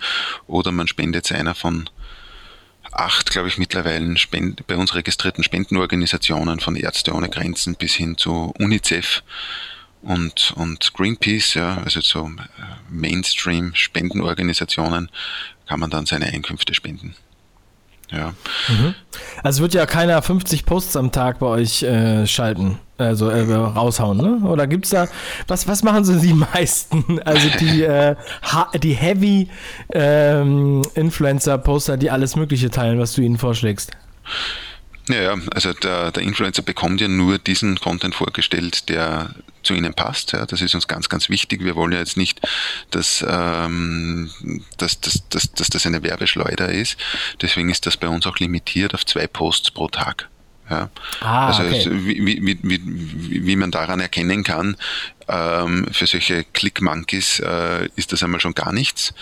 oder 0.47 0.71
man 0.71 0.87
spendet 0.87 1.25
es 1.25 1.31
einer 1.31 1.55
von 1.55 1.89
acht, 2.91 3.31
glaube 3.31 3.47
ich, 3.47 3.57
mittlerweile 3.57 4.17
Spend 4.17 4.67
bei 4.67 4.77
uns 4.77 4.93
registrierten 4.95 5.43
Spendenorganisationen 5.43 6.59
von 6.59 6.75
Ärzte 6.75 7.13
ohne 7.13 7.29
Grenzen 7.29 7.75
bis 7.75 7.93
hin 7.93 8.17
zu 8.17 8.53
UNICEF 8.57 9.21
und, 10.01 10.53
und 10.55 10.93
Greenpeace, 10.93 11.53
ja, 11.55 11.77
also 11.83 11.99
so 12.01 12.27
äh, 12.27 12.31
Mainstream-Spendenorganisationen, 12.89 15.09
kann 15.67 15.79
man 15.79 15.89
dann 15.89 16.05
seine 16.05 16.27
Einkünfte 16.27 16.75
spenden. 16.75 17.15
Ja. 18.11 18.35
Mhm. 18.67 18.93
Also 19.43 19.61
wird 19.61 19.73
ja 19.73 19.85
keiner 19.85 20.21
50 20.21 20.65
Posts 20.65 20.97
am 20.97 21.11
Tag 21.11 21.39
bei 21.39 21.47
euch 21.47 21.83
äh, 21.83 22.25
schalten, 22.27 22.79
also 22.97 23.29
äh, 23.29 23.53
raushauen, 23.53 24.17
ne? 24.17 24.47
Oder 24.47 24.67
gibt's 24.67 24.89
da, 24.89 25.07
was, 25.47 25.67
was 25.67 25.83
machen 25.83 26.03
so 26.03 26.17
die 26.17 26.33
meisten? 26.53 27.19
Also 27.23 27.47
die, 27.59 27.83
äh, 27.83 28.15
die 28.81 28.93
Heavy 28.93 29.49
ähm, 29.93 30.81
Influencer-Poster, 30.95 31.97
die 31.97 32.11
alles 32.11 32.35
Mögliche 32.35 32.69
teilen, 32.69 32.99
was 32.99 33.13
du 33.13 33.21
ihnen 33.21 33.37
vorschlägst. 33.37 33.91
Ja, 35.09 35.21
ja, 35.21 35.37
also 35.53 35.73
der, 35.73 36.11
der 36.11 36.23
Influencer 36.23 36.63
bekommt 36.63 36.99
ja 36.99 37.07
nur 37.07 37.37
diesen 37.37 37.79
Content 37.79 38.15
vorgestellt, 38.15 38.89
der 38.89 39.35
zu 39.61 39.73
ihnen 39.73 39.93
passt. 39.93 40.31
Ja, 40.31 40.45
das 40.45 40.61
ist 40.61 40.73
uns 40.73 40.87
ganz, 40.87 41.09
ganz 41.09 41.29
wichtig. 41.29 41.63
Wir 41.63 41.75
wollen 41.75 41.91
ja 41.91 41.99
jetzt 41.99 42.17
nicht, 42.17 42.41
dass, 42.89 43.23
ähm, 43.27 44.31
dass, 44.77 44.99
dass, 45.01 45.27
dass, 45.29 45.51
dass 45.51 45.67
das 45.67 45.85
eine 45.85 46.01
Werbeschleuder 46.01 46.71
ist. 46.71 46.97
Deswegen 47.41 47.69
ist 47.69 47.85
das 47.85 47.97
bei 47.97 48.07
uns 48.07 48.25
auch 48.25 48.37
limitiert 48.37 48.93
auf 48.93 49.05
zwei 49.05 49.27
Posts 49.27 49.71
pro 49.71 49.87
Tag. 49.89 50.29
Ja. 50.69 50.89
Ah, 51.21 51.47
also 51.47 51.61
okay. 51.61 51.85
wie, 51.91 52.25
wie, 52.25 52.59
wie, 52.63 53.45
wie 53.45 53.55
man 53.55 53.69
daran 53.69 53.99
erkennen 53.99 54.43
kann, 54.43 54.75
ähm, 55.27 55.85
für 55.91 56.07
solche 56.07 56.43
Click-Monkeys 56.43 57.39
äh, 57.39 57.89
ist 57.95 58.11
das 58.11 58.23
einmal 58.23 58.39
schon 58.39 58.55
gar 58.55 58.73
nichts. 58.73 59.13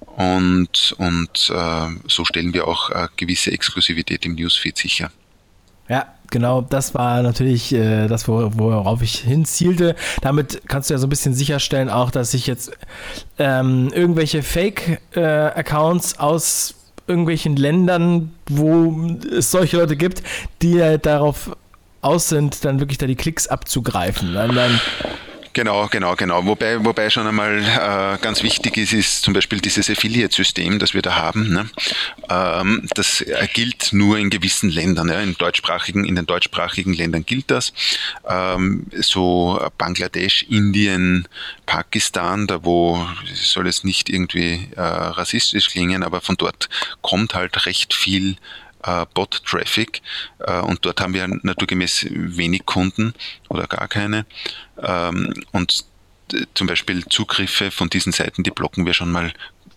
Und, 0.00 0.94
und 0.98 1.50
äh, 1.50 1.88
so 2.06 2.26
stellen 2.26 2.52
wir 2.52 2.68
auch 2.68 2.90
äh, 2.90 3.08
gewisse 3.16 3.52
Exklusivität 3.52 4.26
im 4.26 4.34
Newsfeed 4.34 4.76
sicher. 4.76 5.10
Ja, 5.88 6.06
genau, 6.30 6.62
das 6.62 6.94
war 6.94 7.22
natürlich 7.22 7.72
äh, 7.74 8.06
das, 8.08 8.28
worauf 8.28 9.02
ich 9.02 9.18
hinzielte. 9.18 9.94
Damit 10.20 10.62
kannst 10.68 10.90
du 10.90 10.94
ja 10.94 10.98
so 10.98 11.06
ein 11.06 11.10
bisschen 11.10 11.34
sicherstellen, 11.34 11.90
auch, 11.90 12.10
dass 12.10 12.32
sich 12.32 12.46
jetzt 12.46 12.72
ähm, 13.38 13.90
irgendwelche 13.92 14.42
Fake-Accounts 14.42 16.14
äh, 16.14 16.18
aus 16.18 16.74
irgendwelchen 17.06 17.56
Ländern, 17.56 18.32
wo 18.48 19.16
es 19.36 19.50
solche 19.50 19.76
Leute 19.76 19.96
gibt, 19.96 20.22
die 20.62 20.80
halt 20.80 21.04
darauf 21.06 21.56
aus 22.00 22.28
sind, 22.28 22.64
dann 22.64 22.80
wirklich 22.80 22.98
da 22.98 23.06
die 23.06 23.16
Klicks 23.16 23.48
abzugreifen. 23.48 24.34
Dann, 24.34 24.54
dann 24.54 24.80
Genau, 25.54 25.86
genau, 25.88 26.16
genau. 26.16 26.46
Wobei, 26.46 26.82
wobei 26.82 27.10
schon 27.10 27.26
einmal 27.26 27.58
äh, 27.58 28.18
ganz 28.22 28.42
wichtig 28.42 28.78
ist, 28.78 28.94
ist 28.94 29.22
zum 29.22 29.34
Beispiel 29.34 29.60
dieses 29.60 29.90
Affiliate-System, 29.90 30.78
das 30.78 30.94
wir 30.94 31.02
da 31.02 31.16
haben. 31.16 31.50
Ne? 31.50 31.68
Ähm, 32.30 32.88
das 32.94 33.22
gilt 33.52 33.92
nur 33.92 34.16
in 34.18 34.30
gewissen 34.30 34.70
Ländern. 34.70 35.08
Ja? 35.08 35.20
In, 35.20 35.36
deutschsprachigen, 35.36 36.04
in 36.04 36.16
den 36.16 36.24
deutschsprachigen 36.24 36.94
Ländern 36.94 37.26
gilt 37.26 37.50
das. 37.50 37.74
Ähm, 38.26 38.86
so 38.92 39.60
Bangladesch, 39.76 40.44
Indien, 40.48 41.28
Pakistan, 41.66 42.46
da 42.46 42.64
wo 42.64 43.06
soll 43.34 43.66
es 43.66 43.84
nicht 43.84 44.08
irgendwie 44.08 44.68
äh, 44.76 44.80
rassistisch 44.80 45.68
klingen, 45.68 46.02
aber 46.02 46.22
von 46.22 46.36
dort 46.36 46.70
kommt 47.02 47.34
halt 47.34 47.66
recht 47.66 47.92
viel 47.92 48.36
äh, 48.82 49.06
Bot-Traffic 49.14 50.02
äh, 50.40 50.60
und 50.60 50.84
dort 50.84 51.00
haben 51.00 51.14
wir 51.14 51.26
naturgemäß 51.28 52.06
wenig 52.10 52.66
Kunden 52.66 53.14
oder 53.48 53.66
gar 53.66 53.88
keine. 53.88 54.26
Ähm, 54.82 55.34
und 55.52 55.84
zum 56.54 56.66
Beispiel 56.66 57.04
Zugriffe 57.06 57.70
von 57.70 57.90
diesen 57.90 58.12
Seiten, 58.12 58.42
die 58.42 58.50
blocken 58.50 58.86
wir 58.86 58.94
schon 58.94 59.10
mal 59.10 59.32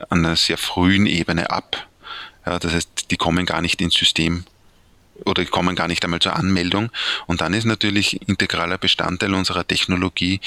an 0.10 0.26
einer 0.26 0.36
sehr 0.36 0.58
frühen 0.58 1.06
Ebene 1.06 1.50
ab. 1.50 1.88
Ja, 2.46 2.60
das 2.60 2.74
heißt, 2.74 3.12
die 3.12 3.18
kommen 3.18 3.46
gar 3.46 3.62
nicht 3.62 3.82
ins 3.82 3.96
System 3.96 4.46
oder 5.24 5.46
kommen 5.46 5.76
gar 5.76 5.88
nicht 5.88 6.04
einmal 6.04 6.20
zur 6.20 6.36
Anmeldung. 6.36 6.92
Und 7.28 7.42
dann 7.42 7.54
ist 7.54 7.66
natürlich 7.66 8.28
integraler 8.28 8.78
Bestandteil 8.78 9.34
unserer 9.34 9.66
Technologie, 9.66 10.42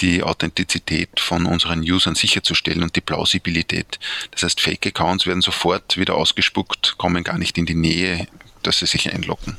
die 0.00 0.22
Authentizität 0.22 1.20
von 1.20 1.46
unseren 1.46 1.80
Usern 1.80 2.14
sicherzustellen 2.14 2.82
und 2.82 2.96
die 2.96 3.00
Plausibilität. 3.00 3.98
Das 4.30 4.42
heißt, 4.42 4.60
Fake-Accounts 4.60 5.26
werden 5.26 5.42
sofort 5.42 5.96
wieder 5.96 6.14
ausgespuckt, 6.14 6.96
kommen 6.98 7.24
gar 7.24 7.38
nicht 7.38 7.58
in 7.58 7.66
die 7.66 7.74
Nähe, 7.74 8.26
dass 8.62 8.78
sie 8.78 8.86
sich 8.86 9.12
einloggen. 9.12 9.56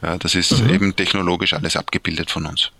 Das 0.00 0.34
ist 0.34 0.52
mhm. 0.52 0.70
eben 0.70 0.96
technologisch 0.96 1.52
alles 1.52 1.76
abgebildet 1.76 2.30
von 2.30 2.46
uns. 2.46 2.70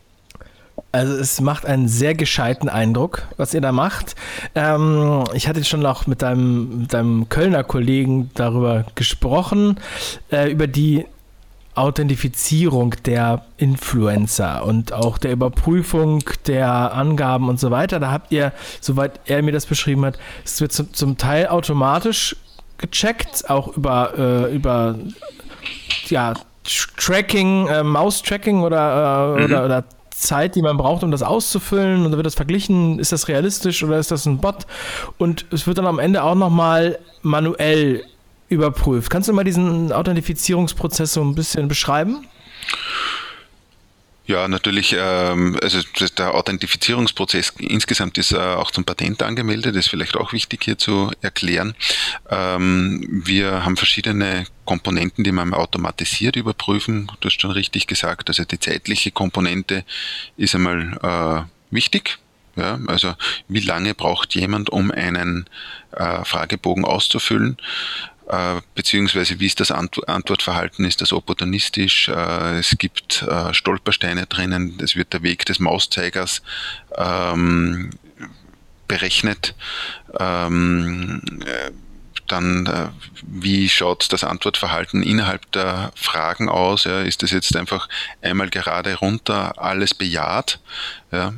Also 0.92 1.14
es 1.14 1.40
macht 1.40 1.66
einen 1.66 1.88
sehr 1.88 2.14
gescheiten 2.14 2.68
Eindruck, 2.68 3.28
was 3.36 3.54
ihr 3.54 3.60
da 3.60 3.72
macht. 3.72 4.16
Ähm, 4.54 5.24
ich 5.34 5.48
hatte 5.48 5.64
schon 5.64 5.80
noch 5.80 6.06
mit 6.06 6.22
deinem, 6.22 6.80
mit 6.80 6.94
deinem 6.94 7.28
Kölner 7.28 7.64
Kollegen 7.64 8.30
darüber 8.34 8.84
gesprochen, 8.94 9.78
äh, 10.30 10.50
über 10.50 10.66
die 10.66 11.06
Authentifizierung 11.74 12.94
der 13.04 13.44
Influencer 13.56 14.64
und 14.64 14.92
auch 14.92 15.18
der 15.18 15.32
Überprüfung 15.32 16.22
der 16.46 16.92
Angaben 16.92 17.48
und 17.48 17.60
so 17.60 17.70
weiter. 17.70 18.00
Da 18.00 18.10
habt 18.10 18.32
ihr, 18.32 18.52
soweit 18.80 19.20
er 19.26 19.42
mir 19.42 19.52
das 19.52 19.66
beschrieben 19.66 20.04
hat, 20.04 20.18
es 20.44 20.60
wird 20.60 20.72
zum, 20.72 20.92
zum 20.92 21.16
Teil 21.16 21.46
automatisch 21.46 22.36
gecheckt, 22.78 23.48
auch 23.48 23.76
über, 23.76 24.18
äh, 24.18 24.54
über 24.54 24.96
ja, 26.08 26.34
Tracking, 26.96 27.68
äh, 27.68 27.82
Mouse-Tracking 27.82 28.62
oder, 28.62 29.36
äh, 29.36 29.38
mhm. 29.38 29.44
oder, 29.44 29.64
oder 29.64 29.84
Zeit, 30.20 30.54
die 30.54 30.62
man 30.62 30.76
braucht, 30.76 31.02
um 31.02 31.10
das 31.10 31.22
auszufüllen. 31.22 32.04
Und 32.04 32.04
dann 32.04 32.16
wird 32.16 32.26
das 32.26 32.34
verglichen, 32.34 32.98
ist 32.98 33.12
das 33.12 33.28
realistisch 33.28 33.82
oder 33.82 33.98
ist 33.98 34.10
das 34.10 34.26
ein 34.26 34.38
Bot? 34.38 34.66
Und 35.18 35.46
es 35.50 35.66
wird 35.66 35.78
dann 35.78 35.86
am 35.86 35.98
Ende 35.98 36.22
auch 36.22 36.34
nochmal 36.34 36.98
manuell 37.22 38.04
überprüft. 38.48 39.10
Kannst 39.10 39.28
du 39.28 39.32
mal 39.32 39.44
diesen 39.44 39.92
Authentifizierungsprozess 39.92 41.14
so 41.14 41.22
ein 41.22 41.34
bisschen 41.34 41.68
beschreiben? 41.68 42.26
Ja, 44.30 44.46
natürlich, 44.46 44.94
ähm, 44.96 45.58
also 45.60 45.80
der 46.16 46.34
Authentifizierungsprozess 46.34 47.52
insgesamt 47.58 48.16
ist 48.16 48.30
äh, 48.30 48.36
auch 48.36 48.70
zum 48.70 48.84
Patent 48.84 49.24
angemeldet, 49.24 49.74
ist 49.74 49.88
vielleicht 49.88 50.16
auch 50.16 50.32
wichtig 50.32 50.62
hier 50.62 50.78
zu 50.78 51.10
erklären. 51.20 51.74
Ähm, 52.30 53.04
wir 53.10 53.64
haben 53.64 53.76
verschiedene 53.76 54.44
Komponenten, 54.66 55.24
die 55.24 55.32
man 55.32 55.52
automatisiert 55.52 56.36
überprüfen. 56.36 57.10
Du 57.18 57.26
hast 57.26 57.40
schon 57.40 57.50
richtig 57.50 57.88
gesagt, 57.88 58.28
also 58.28 58.44
die 58.44 58.60
zeitliche 58.60 59.10
Komponente 59.10 59.84
ist 60.36 60.54
einmal 60.54 61.00
äh, 61.02 61.74
wichtig. 61.74 62.18
Ja, 62.54 62.78
also 62.86 63.14
wie 63.48 63.60
lange 63.60 63.94
braucht 63.94 64.36
jemand, 64.36 64.70
um 64.70 64.92
einen 64.92 65.46
äh, 65.90 66.24
Fragebogen 66.24 66.84
auszufüllen? 66.84 67.56
Äh, 68.30 68.60
beziehungsweise 68.76 69.40
wie 69.40 69.46
ist 69.46 69.58
das 69.58 69.72
Antwortverhalten, 69.72 70.84
ist 70.84 71.00
das 71.00 71.12
opportunistisch, 71.12 72.08
äh, 72.08 72.58
es 72.60 72.76
gibt 72.78 73.22
äh, 73.22 73.52
Stolpersteine 73.52 74.26
drinnen, 74.26 74.78
es 74.80 74.94
wird 74.94 75.12
der 75.12 75.24
Weg 75.24 75.46
des 75.46 75.58
Mauszeigers 75.58 76.40
ähm, 76.96 77.90
berechnet. 78.86 79.56
Ähm, 80.20 81.22
dann, 82.28 82.66
äh, 82.66 82.88
wie 83.22 83.68
schaut 83.68 84.12
das 84.12 84.22
Antwortverhalten 84.22 85.02
innerhalb 85.02 85.50
der 85.50 85.90
Fragen 85.96 86.48
aus? 86.48 86.84
Ja, 86.84 87.00
ist 87.00 87.24
das 87.24 87.32
jetzt 87.32 87.56
einfach 87.56 87.88
einmal 88.22 88.48
gerade 88.48 88.94
runter 88.94 89.60
alles 89.60 89.92
bejaht? 89.92 90.60
Ja, 91.10 91.32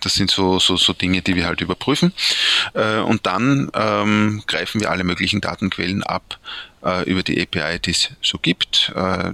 das 0.00 0.14
sind 0.14 0.30
so, 0.30 0.58
so, 0.58 0.76
so 0.76 0.92
Dinge, 0.92 1.22
die 1.22 1.36
wir 1.36 1.46
halt 1.46 1.60
überprüfen. 1.60 2.12
Äh, 2.74 2.98
und 2.98 3.26
dann 3.26 3.70
ähm, 3.74 4.42
greifen 4.46 4.80
wir 4.80 4.90
alle 4.90 5.04
möglichen 5.04 5.40
Datenquellen 5.40 6.02
ab 6.02 6.38
äh, 6.84 7.08
über 7.10 7.22
die 7.22 7.40
API, 7.40 7.78
die 7.78 7.90
es 7.90 8.10
so 8.22 8.38
gibt, 8.38 8.92
äh, 8.94 9.32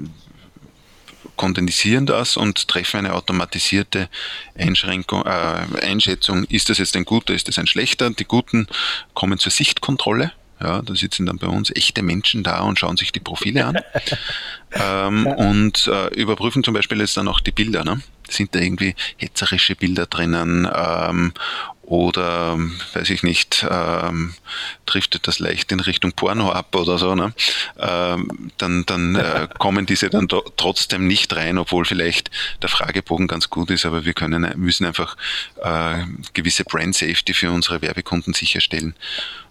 kondensieren 1.37 2.07
das 2.07 2.37
und 2.37 2.69
treffen 2.69 2.99
eine 2.99 3.15
automatisierte 3.15 4.09
Einschränkung, 4.57 5.25
äh, 5.25 5.81
Einschätzung, 5.83 6.45
ist 6.45 6.71
das 6.71 6.79
jetzt 6.79 6.97
ein 6.97 7.05
guter, 7.05 7.35
ist 7.35 7.49
das 7.49 7.59
ein 7.59 7.67
schlechter. 7.67 8.11
Die 8.11 8.25
Guten 8.25 8.69
kommen 9.15 9.39
zur 9.39 9.53
Sichtkontrolle. 9.53 10.33
Ja, 10.65 10.81
da 10.81 10.95
sitzen 10.95 11.27
dann 11.27 11.37
bei 11.37 11.47
uns 11.47 11.71
echte 11.77 12.03
Menschen 12.03 12.43
da 12.43 12.61
und 12.61 12.79
schauen 12.79 12.97
sich 12.97 13.13
die 13.13 13.21
Profile 13.21 13.67
an 13.67 13.77
ähm, 14.73 15.27
ja. 15.27 15.35
und 15.35 15.87
äh, 15.89 16.07
überprüfen 16.15 16.65
zum 16.65 16.73
Beispiel 16.73 17.01
jetzt 17.01 17.19
dann 17.19 17.29
auch 17.29 17.41
die 17.41 17.51
Bilder. 17.51 17.85
Ne? 17.85 18.01
Sind 18.31 18.55
da 18.55 18.61
irgendwie 18.61 18.95
hetzerische 19.19 19.77
Bilder 19.77 20.07
drinnen 20.07 20.67
ähm, 20.75 21.35
oder, 21.83 22.57
weiß 22.95 23.11
ich 23.11 23.23
nicht, 23.23 23.67
ähm, 23.71 24.33
driftet 24.87 25.29
das 25.29 25.39
leicht 25.39 25.71
in 25.71 25.81
Richtung 25.81 26.13
Porno 26.13 26.51
ab 26.51 26.75
oder 26.75 26.97
so, 26.97 27.15
ne? 27.15 27.35
ähm, 27.79 28.51
dann, 28.57 28.87
dann 28.87 29.17
äh, 29.17 29.49
kommen 29.59 29.85
diese 29.85 30.09
dann 30.09 30.27
trotzdem 30.57 31.07
nicht 31.07 31.37
rein, 31.37 31.59
obwohl 31.59 31.85
vielleicht 31.85 32.31
der 32.63 32.71
Fragebogen 32.71 33.27
ganz 33.27 33.51
gut 33.51 33.71
ist, 33.71 33.85
aber 33.85 34.07
wir 34.07 34.15
können, 34.15 34.51
müssen 34.57 34.87
einfach 34.87 35.19
äh, 35.63 36.05
gewisse 36.33 36.65
Brand 36.65 36.95
Safety 36.95 37.35
für 37.35 37.51
unsere 37.51 37.83
Werbekunden 37.83 38.33
sicherstellen. 38.33 38.95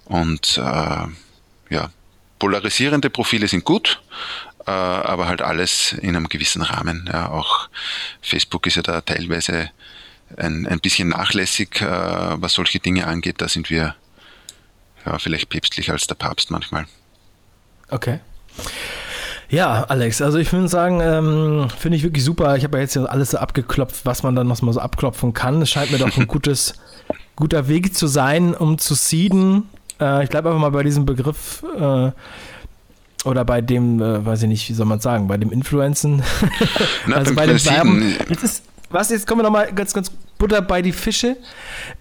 Und 0.05 0.57
äh, 0.57 1.73
ja, 1.73 1.89
polarisierende 2.39 3.09
Profile 3.09 3.47
sind 3.47 3.63
gut, 3.63 4.01
äh, 4.65 4.71
aber 4.71 5.27
halt 5.27 5.41
alles 5.41 5.93
in 5.93 6.15
einem 6.15 6.29
gewissen 6.29 6.61
Rahmen. 6.61 7.09
Ja, 7.11 7.29
auch 7.29 7.69
Facebook 8.21 8.67
ist 8.67 8.75
ja 8.75 8.81
da 8.81 9.01
teilweise 9.01 9.69
ein, 10.37 10.67
ein 10.67 10.79
bisschen 10.79 11.09
nachlässig, 11.09 11.81
äh, 11.81 11.85
was 11.85 12.53
solche 12.53 12.79
Dinge 12.79 13.07
angeht. 13.07 13.41
Da 13.41 13.47
sind 13.47 13.69
wir 13.69 13.95
ja, 15.05 15.19
vielleicht 15.19 15.49
päpstlicher 15.49 15.93
als 15.93 16.07
der 16.07 16.15
Papst 16.15 16.51
manchmal. 16.51 16.85
Okay. 17.89 18.19
Ja, 19.49 19.83
Alex, 19.83 20.21
also 20.21 20.39
ich 20.39 20.51
würde 20.51 20.67
sagen, 20.67 20.99
ähm, 21.01 21.67
finde 21.77 21.97
ich 21.97 22.03
wirklich 22.03 22.23
super. 22.23 22.55
Ich 22.57 22.63
habe 22.63 22.77
ja 22.77 22.83
jetzt 22.83 22.97
alles 22.97 23.31
so 23.31 23.37
abgeklopft, 23.37 24.05
was 24.05 24.23
man 24.23 24.35
dann 24.35 24.47
noch 24.47 24.61
mal 24.61 24.73
so 24.73 24.79
abklopfen 24.79 25.33
kann. 25.33 25.61
Es 25.61 25.69
scheint 25.69 25.91
mir 25.91 25.99
doch 25.99 26.17
ein 26.17 26.27
gutes, 26.27 26.73
guter 27.35 27.67
Weg 27.67 27.95
zu 27.95 28.07
sein, 28.07 28.55
um 28.55 28.77
zu 28.77 28.95
seeden. 28.95 29.69
Äh, 29.99 30.23
ich 30.23 30.29
bleibe 30.29 30.49
einfach 30.49 30.61
mal 30.61 30.69
bei 30.69 30.83
diesem 30.83 31.05
Begriff 31.05 31.63
äh, 31.77 32.11
oder 33.25 33.45
bei 33.45 33.61
dem, 33.61 34.01
äh, 34.01 34.25
weiß 34.25 34.43
ich 34.43 34.49
nicht, 34.49 34.69
wie 34.69 34.73
soll 34.73 34.85
man 34.85 34.99
sagen, 34.99 35.27
bei 35.27 35.37
dem 35.37 35.51
Influencen. 35.51 36.23
Na, 37.07 37.17
also 37.17 37.35
bei 37.35 37.45
dem 37.45 37.63
Werben. 37.63 38.15
Jetzt 38.29 38.43
ist, 38.43 38.63
was, 38.89 39.09
jetzt 39.09 39.27
kommen 39.27 39.39
wir 39.39 39.43
nochmal 39.43 39.71
ganz, 39.73 39.93
ganz 39.93 40.11
Butter 40.37 40.61
bei 40.61 40.81
die 40.81 40.91
Fische. 40.91 41.37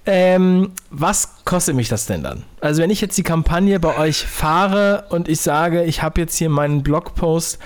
Ähm, 0.05 0.73
was 0.91 1.45
kostet 1.45 1.77
mich 1.77 1.89
das 1.89 2.07
denn 2.07 2.23
dann? 2.23 2.43
Also 2.61 2.83
wenn 2.83 2.91
ich 2.91 3.01
jetzt 3.01 3.17
die 3.17 3.23
Kampagne 3.23 3.79
bei 3.79 3.97
euch 3.97 4.27
fahre 4.27 5.05
und 5.11 5.29
ich 5.29 5.41
sage, 5.41 5.85
ich 5.85 6.03
habe 6.03 6.21
jetzt 6.21 6.37
hier 6.37 6.49
meinen 6.49 6.83
Blogpost, 6.83 7.59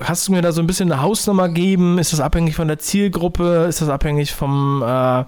hast 0.00 0.26
du 0.26 0.32
mir 0.32 0.42
da 0.42 0.52
so 0.52 0.60
ein 0.60 0.66
bisschen 0.66 0.90
eine 0.90 1.02
Hausnummer 1.02 1.48
geben? 1.48 1.98
Ist 1.98 2.12
das 2.12 2.20
abhängig 2.20 2.56
von 2.56 2.66
der 2.66 2.78
Zielgruppe? 2.78 3.66
Ist 3.68 3.80
das 3.80 3.88
abhängig 3.88 4.32
vom... 4.34 4.82
Äh, 4.82 5.24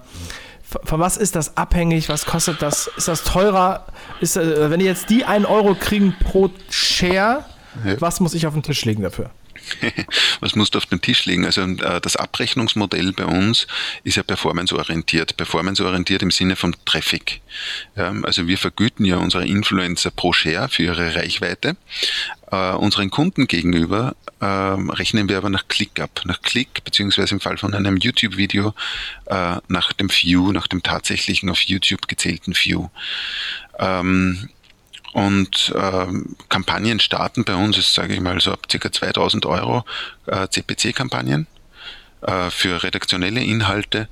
von 0.65 1.01
was 1.01 1.17
ist 1.17 1.37
das 1.37 1.57
abhängig? 1.57 2.09
Was 2.09 2.27
kostet 2.27 2.63
das? 2.63 2.91
Ist 2.97 3.09
das 3.09 3.23
teurer? 3.23 3.87
Ist, 4.21 4.37
äh, 4.37 4.71
wenn 4.71 4.81
die 4.81 4.87
jetzt 4.87 5.11
die 5.11 5.25
1 5.25 5.47
Euro 5.47 5.75
kriegen 5.75 6.15
pro 6.19 6.51
Share, 6.71 7.45
ja. 7.85 8.01
was 8.01 8.21
muss 8.21 8.35
ich 8.35 8.47
auf 8.47 8.55
den 8.55 8.63
Tisch 8.63 8.85
legen 8.85 9.03
dafür? 9.03 9.31
was 10.41 10.55
musst 10.55 10.75
du 10.75 10.79
auf 10.79 10.87
den 10.87 11.01
Tisch 11.01 11.25
legen? 11.27 11.45
Also 11.45 11.63
äh, 11.63 12.01
das 12.01 12.17
Abrechnungsmodell 12.17 13.13
bei 13.13 13.25
uns 13.25 13.67
ist 14.03 14.17
ja 14.17 14.23
performanceorientiert. 14.23 15.37
Performanceorientiert 15.37 16.23
im 16.23 16.31
Sinne 16.31 16.57
von 16.57 16.75
Traffic. 16.85 17.41
also 17.95 18.47
wir 18.47 18.59
vergüten 18.59 19.05
ja 19.05 19.17
unsere 19.17 19.47
Influencer 19.47 20.11
pro 20.11 20.33
Share 20.33 20.69
für 20.69 20.85
ihre 20.85 21.15
Reichweite. 21.15 21.77
Äh, 22.51 22.73
unseren 22.75 23.11
Kunden 23.11 23.47
gegenüber 23.49 24.15
ähm, 24.41 24.91
rechnen 24.91 25.29
wir 25.29 25.39
aber 25.39 25.51
nach 25.51 25.67
Klick 25.69 25.99
ab. 25.99 26.21
Nach 26.25 26.41
Klick, 26.43 26.85
beziehungsweise 26.85 27.35
im 27.35 27.41
Fall 27.41 27.57
von 27.57 27.75
einem 27.75 27.97
YouTube-Video 27.97 28.75
äh, 29.27 29.57
nach 29.69 29.93
dem 29.95 30.11
View, 30.11 30.53
nach 30.53 30.67
dem 30.67 30.83
tatsächlichen 30.83 31.51
auf 31.51 31.61
YouTube 31.61 32.07
gezählten 32.07 32.55
View. 32.55 32.89
Ähm, 33.79 34.51
und 35.15 35.73
ähm, 35.77 36.35
Kampagnen 36.49 36.99
starten 36.99 37.45
bei 37.45 37.55
uns, 37.55 37.79
ist 37.79 37.95
sage 37.95 38.15
ich 38.15 38.21
mal 38.21 38.41
so 38.41 38.51
ab 38.51 38.67
ca. 38.69 38.93
2000 38.93 39.47
Euro 39.47 39.85
äh, 40.27 40.49
CPC-Kampagnen 40.49 41.47
äh, 42.23 42.51
für 42.51 42.83
redaktionelle 42.83 43.41
Inhalte 43.41 44.09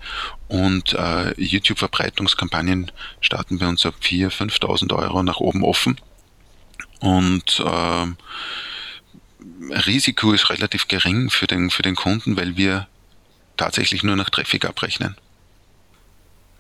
und 0.47 0.95
äh, 0.95 1.35
YouTube-Verbreitungskampagnen 1.43 2.93
starten 3.21 3.59
bei 3.59 3.67
uns 3.67 3.85
ab 3.85 3.97
4.000, 4.01 4.61
5.000 4.61 4.95
Euro 4.95 5.25
nach 5.25 5.39
oben 5.39 5.65
offen. 5.65 6.01
Und 7.01 7.61
äh, 7.67 8.07
Risiko 9.75 10.33
ist 10.33 10.51
relativ 10.51 10.87
gering 10.87 11.31
für 11.31 11.49
den, 11.49 11.71
für 11.71 11.83
den 11.83 11.97
Kunden, 11.97 12.37
weil 12.37 12.57
wir 12.57 12.87
tatsächlich 13.57 14.05
nur 14.05 14.15
nach 14.15 14.31
Traffic 14.31 14.67
abrechnen. 14.67 15.17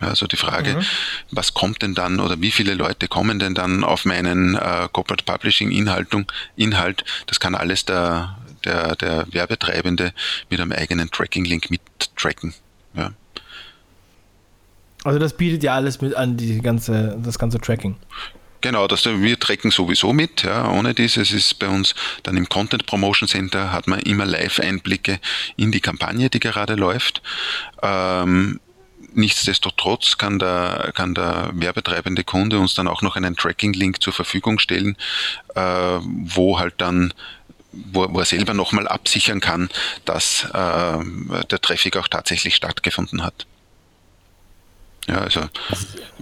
Also 0.02 0.26
die 0.26 0.36
Frage, 0.36 0.74
mhm. 0.74 0.84
was 1.30 1.54
kommt 1.54 1.82
denn 1.82 1.94
dann 1.94 2.20
oder 2.20 2.40
wie 2.40 2.50
viele 2.50 2.74
Leute 2.74 3.08
kommen 3.08 3.38
denn 3.38 3.54
dann 3.54 3.84
auf 3.84 4.04
meinen 4.04 4.56
äh, 4.56 4.88
Corporate 4.92 5.24
Publishing 5.24 5.70
Inhaltung, 5.70 6.30
Inhalt, 6.56 7.04
das 7.26 7.40
kann 7.40 7.54
alles 7.54 7.84
der, 7.84 8.36
der, 8.64 8.96
der 8.96 9.26
Werbetreibende 9.30 10.12
mit 10.50 10.60
einem 10.60 10.72
eigenen 10.72 11.10
Tracking-Link 11.10 11.70
mittracken. 11.70 12.54
Ja. 12.94 13.12
Also 15.04 15.18
das 15.18 15.36
bietet 15.36 15.62
ja 15.62 15.74
alles 15.74 16.00
mit 16.00 16.14
an, 16.14 16.36
die 16.36 16.60
ganze, 16.60 17.18
das 17.22 17.38
ganze 17.38 17.58
Tracking. 17.58 17.96
Genau, 18.60 18.86
das, 18.86 19.04
wir 19.04 19.40
tracken 19.40 19.72
sowieso 19.72 20.12
mit. 20.12 20.44
Ja. 20.44 20.70
Ohne 20.70 20.94
dieses 20.94 21.32
ist 21.32 21.58
bei 21.58 21.68
uns 21.68 21.96
dann 22.22 22.36
im 22.36 22.48
Content 22.48 22.86
Promotion 22.86 23.28
Center 23.28 23.72
hat 23.72 23.88
man 23.88 23.98
immer 24.00 24.24
Live-Einblicke 24.24 25.18
in 25.56 25.72
die 25.72 25.80
Kampagne, 25.80 26.30
die 26.30 26.38
gerade 26.38 26.76
läuft. 26.76 27.22
Ähm, 27.82 28.60
Nichtsdestotrotz 29.14 30.18
kann 30.18 30.38
der, 30.38 30.92
kann 30.94 31.14
der 31.14 31.50
werbetreibende 31.52 32.24
Kunde 32.24 32.58
uns 32.58 32.74
dann 32.74 32.88
auch 32.88 33.02
noch 33.02 33.16
einen 33.16 33.36
Tracking-Link 33.36 34.02
zur 34.02 34.12
Verfügung 34.12 34.58
stellen, 34.58 34.96
äh, 35.54 35.60
wo 35.60 36.58
halt 36.58 36.74
dann 36.78 37.12
wo, 37.72 38.06
wo 38.12 38.18
er 38.20 38.26
selber 38.26 38.54
nochmal 38.54 38.86
absichern 38.86 39.40
kann, 39.40 39.70
dass 40.04 40.44
äh, 40.44 40.98
der 41.50 41.60
Traffic 41.60 41.96
auch 41.96 42.08
tatsächlich 42.08 42.54
stattgefunden 42.54 43.22
hat. 43.22 43.46
Ja, 45.08 45.18
also 45.18 45.48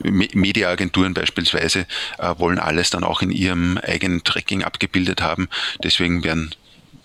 Mediaagenturen 0.03 1.13
beispielsweise 1.13 1.87
äh, 2.19 2.35
wollen 2.39 2.59
alles 2.59 2.89
dann 2.91 3.05
auch 3.05 3.21
in 3.21 3.31
ihrem 3.31 3.79
eigenen 3.79 4.25
Tracking 4.25 4.65
abgebildet 4.65 5.21
haben. 5.21 5.49
Deswegen 5.83 6.25
werden, 6.25 6.55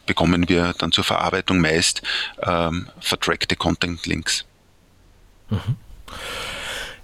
bekommen 0.05 0.47
wir 0.47 0.73
dann 0.77 0.93
zur 0.93 1.03
Verarbeitung 1.03 1.59
meist 1.59 2.01
ähm, 2.41 2.89
vertrackte 2.99 3.57
Content-Links. 3.57 4.45
Mhm. 5.49 5.75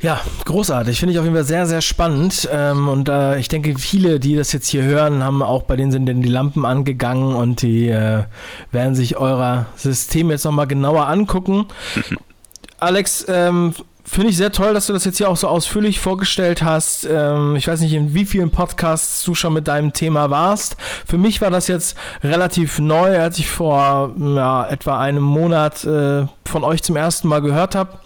Ja, 0.02 0.20
großartig. 0.46 1.00
Finde 1.00 1.14
ich 1.14 1.20
auf 1.20 1.26
jeden 1.26 1.36
Fall 1.36 1.46
sehr, 1.46 1.68
sehr 1.68 1.82
spannend. 1.82 2.50
Ähm, 2.52 2.88
und 2.88 3.08
äh, 3.08 3.38
ich 3.38 3.50
denke, 3.50 3.78
viele, 3.78 4.20
die 4.20 4.36
das 4.36 4.52
jetzt 4.52 4.68
hier 4.68 4.82
hören, 4.82 5.24
haben 5.24 5.44
auch 5.44 5.64
bei 5.64 5.76
denen 5.76 5.92
sind 5.92 6.08
denn 6.08 6.24
die 6.24 6.30
Lampen 6.30 6.66
angegangen 6.66 7.36
und 7.36 7.62
die 7.62 7.90
äh, 7.90 8.24
werden 8.72 8.96
sich 8.96 9.18
euer 9.18 9.68
System 9.76 10.32
jetzt 10.32 10.44
nochmal 10.44 10.66
genauer 10.66 11.08
angucken. 11.08 11.68
Alex, 12.80 13.26
ähm, 13.28 13.76
Finde 14.04 14.30
ich 14.30 14.38
sehr 14.38 14.52
toll, 14.52 14.74
dass 14.74 14.88
du 14.88 14.94
das 14.94 15.06
jetzt 15.06 15.18
hier 15.18 15.30
auch 15.30 15.38
so 15.38 15.48
ausführlich 15.48 16.00
vorgestellt 16.00 16.64
hast. 16.64 17.08
Ähm, 17.10 17.56
ich 17.56 17.68
weiß 17.68 17.82
nicht, 17.82 17.94
in 17.94 18.14
wie 18.14 18.26
vielen 18.26 18.50
Podcasts 18.50 19.24
du 19.24 19.36
schon 19.36 19.54
mit 19.54 19.68
deinem 19.68 19.94
Thema 19.94 20.30
warst. 20.30 20.76
Für 21.06 21.18
mich 21.18 21.40
war 21.40 21.52
das 21.52 21.68
jetzt 21.68 21.96
relativ 22.24 22.80
neu, 22.80 23.20
als 23.20 23.38
ich 23.38 23.48
vor 23.48 24.14
ja, 24.18 24.68
etwa 24.68 25.00
einem 25.00 25.24
Monat 25.24 25.84
äh, 25.84 26.26
von 26.46 26.64
euch 26.64 26.82
zum 26.82 26.96
ersten 26.96 27.28
Mal 27.28 27.42
gehört 27.42 27.76
habe. 27.76 28.00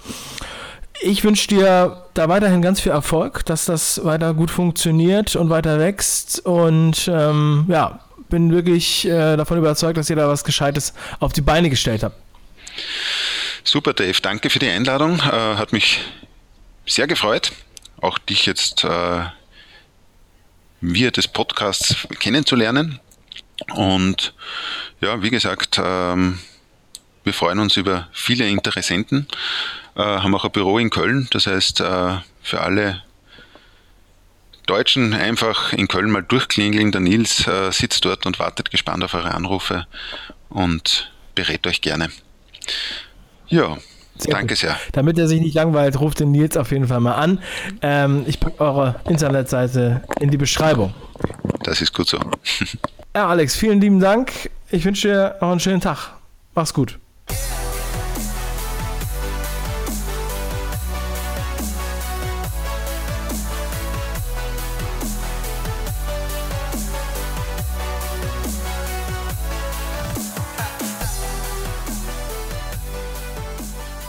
Ich 1.02 1.24
wünsche 1.24 1.48
dir 1.48 2.04
da 2.14 2.30
weiterhin 2.30 2.62
ganz 2.62 2.82
viel 2.82 2.92
Erfolg, 2.92 3.46
dass 3.46 3.66
das 3.66 4.04
weiter 4.04 4.34
gut 4.34 4.52
funktioniert 4.52 5.36
und 5.36 5.50
weiter 5.50 5.80
wächst. 5.80 6.46
Und 6.46 7.10
ähm, 7.12 7.66
ja, 7.70 8.00
bin 8.30 8.52
wirklich 8.52 9.08
äh, 9.08 9.38
davon 9.38 9.58
überzeugt, 9.58 9.98
dass 9.98 10.10
ihr 10.10 10.16
da 10.18 10.28
was 10.28 10.44
Gescheites 10.44 10.94
auf 11.20 11.32
die 11.32 11.42
Beine 11.42 11.70
gestellt 11.70 12.04
habt. 12.04 12.16
Super, 13.68 13.94
Dave. 13.94 14.22
Danke 14.22 14.52
für 14.52 14.60
die 14.60 14.70
Einladung. 14.70 15.20
Äh, 15.22 15.56
hat 15.56 15.74
mich 15.74 16.00
sehr 16.86 17.08
gefreut, 17.08 17.52
auch 18.00 18.20
dich 18.20 18.46
jetzt 18.46 18.84
äh, 18.84 19.26
via 20.82 21.10
des 21.10 21.28
Podcasts 21.28 22.08
kennenzulernen. 22.20 23.00
Und 23.74 24.36
ja, 25.02 25.24
wie 25.24 25.32
gesagt, 25.32 25.82
ähm, 25.84 26.38
wir 27.24 27.34
freuen 27.34 27.58
uns 27.58 27.76
über 27.76 28.08
viele 28.14 28.48
Interessenten, 28.48 29.28
äh, 29.96 30.04
haben 30.04 30.36
auch 30.36 30.46
ein 30.46 30.52
Büro 30.52 30.78
in 30.78 30.92
Köln. 30.92 31.28
Das 31.32 31.48
heißt, 31.48 31.80
für 31.80 32.62
alle 32.62 33.02
Deutschen 34.68 35.16
einfach 35.16 35.74
in 35.74 35.88
Köln 35.88 36.12
mal 36.12 36.22
durchklingeln. 36.22 36.92
Der 36.92 37.02
Nils 37.02 37.50
sitzt 37.72 38.06
dort 38.06 38.28
und 38.28 38.38
wartet 38.38 38.70
gespannt 38.70 39.04
auf 39.04 39.16
eure 39.16 39.34
Anrufe 39.34 39.88
und 40.50 41.12
berät 41.34 41.66
euch 41.66 41.82
gerne. 41.82 42.12
Ja, 43.48 43.78
sehr 44.18 44.34
danke 44.34 44.54
gut. 44.54 44.58
sehr. 44.58 44.78
Damit 44.94 45.18
er 45.18 45.28
sich 45.28 45.42
nicht 45.42 45.56
langweilt, 45.56 46.00
ruft 46.00 46.20
den 46.20 46.32
Nils 46.32 46.58
auf 46.58 46.72
jeden 46.72 46.88
Fall 46.88 47.00
mal 47.00 47.16
an. 47.16 47.40
Ähm, 47.82 48.24
ich 48.28 48.40
packe 48.40 48.62
eure 48.62 48.96
Internetseite 49.08 50.04
in 50.20 50.30
die 50.32 50.38
Beschreibung. 50.38 50.94
Das 51.64 51.82
ist 51.82 51.94
gut 51.94 52.08
so. 52.08 52.18
ja, 53.16 53.28
Alex, 53.28 53.56
vielen 53.56 53.82
lieben 53.82 54.00
Dank. 54.00 54.32
Ich 54.72 54.86
wünsche 54.86 55.08
dir 55.08 55.36
noch 55.42 55.52
einen 55.52 55.60
schönen 55.60 55.82
Tag. 55.82 56.14
Mach's 56.54 56.74
gut. 56.74 57.00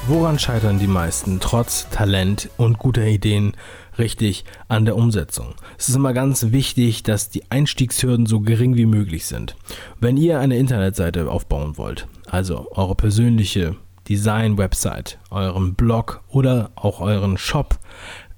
Woran 0.08 0.38
scheitern 0.38 0.78
die 0.78 0.86
meisten 0.86 1.40
trotz 1.40 1.88
Talent 1.90 2.48
und 2.58 2.78
guter 2.78 3.04
Ideen 3.04 3.54
richtig 3.98 4.44
an 4.68 4.84
der 4.84 4.94
Umsetzung? 4.94 5.56
Es 5.78 5.88
ist 5.88 5.96
immer 5.96 6.12
ganz 6.12 6.52
wichtig, 6.52 7.02
dass 7.02 7.28
die 7.28 7.50
Einstiegshürden 7.50 8.24
so 8.24 8.38
gering 8.38 8.76
wie 8.76 8.86
möglich 8.86 9.26
sind. 9.26 9.56
Wenn 9.98 10.16
ihr 10.16 10.38
eine 10.38 10.58
Internetseite 10.58 11.28
aufbauen 11.28 11.76
wollt, 11.76 12.06
also 12.24 12.68
eure 12.70 12.94
persönliche 12.94 13.74
Design-Website, 14.08 15.18
euren 15.30 15.74
Blog 15.74 16.22
oder 16.28 16.70
auch 16.76 17.00
euren 17.00 17.36
Shop, 17.36 17.76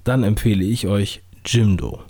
dann 0.05 0.25
empfehle 0.25 0.65
ich 0.65 0.87
euch 0.87 1.23
Jimdo. 1.45 2.01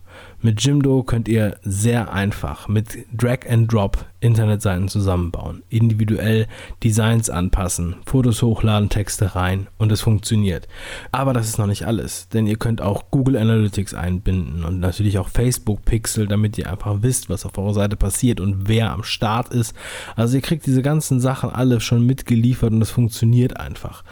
Mit 0.40 0.62
Jimdo 0.62 1.03
könnt 1.03 1.27
ihr 1.27 1.57
sehr 1.64 2.12
einfach 2.12 2.68
mit 2.68 2.98
Drag 3.12 3.40
and 3.51 3.72
Drop 3.72 4.07
Internetseiten 4.20 4.87
zusammenbauen, 4.87 5.64
individuell 5.68 6.46
Designs 6.85 7.29
anpassen, 7.29 7.96
Fotos 8.07 8.40
hochladen, 8.42 8.88
Texte 8.88 9.35
rein 9.35 9.66
und 9.79 9.90
es 9.90 10.01
funktioniert. 10.01 10.68
Aber 11.11 11.33
das 11.33 11.48
ist 11.48 11.59
noch 11.59 11.66
nicht 11.66 11.87
alles, 11.88 12.29
denn 12.29 12.46
ihr 12.46 12.57
könnt 12.57 12.81
auch 12.81 13.11
Google 13.11 13.37
Analytics 13.37 13.94
einbinden 13.94 14.64
und 14.64 14.79
natürlich 14.79 15.18
auch 15.18 15.29
Facebook 15.29 15.85
Pixel, 15.85 16.29
damit 16.29 16.57
ihr 16.57 16.70
einfach 16.70 17.03
wisst, 17.03 17.29
was 17.29 17.44
auf 17.44 17.59
eurer 17.59 17.74
Seite 17.74 17.96
passiert 17.96 18.38
und 18.38 18.68
wer 18.68 18.92
am 18.92 19.03
Start 19.03 19.48
ist. 19.48 19.74
Also 20.14 20.37
ihr 20.37 20.42
kriegt 20.42 20.66
diese 20.66 20.83
ganzen 20.83 21.18
Sachen 21.18 21.51
alle 21.51 21.81
schon 21.81 22.07
mitgeliefert 22.07 22.72
und 22.72 22.83
es 22.83 22.90
funktioniert 22.90 23.59
einfach. 23.59 24.05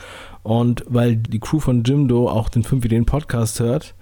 Und 0.42 0.84
weil 0.88 1.16
die 1.16 1.40
Crew 1.40 1.58
von 1.58 1.82
Jimdo 1.82 2.28
auch 2.28 2.48
den 2.48 2.62
5 2.62 2.84
Ideen 2.84 3.06
Podcast 3.06 3.58
hört, 3.58 3.95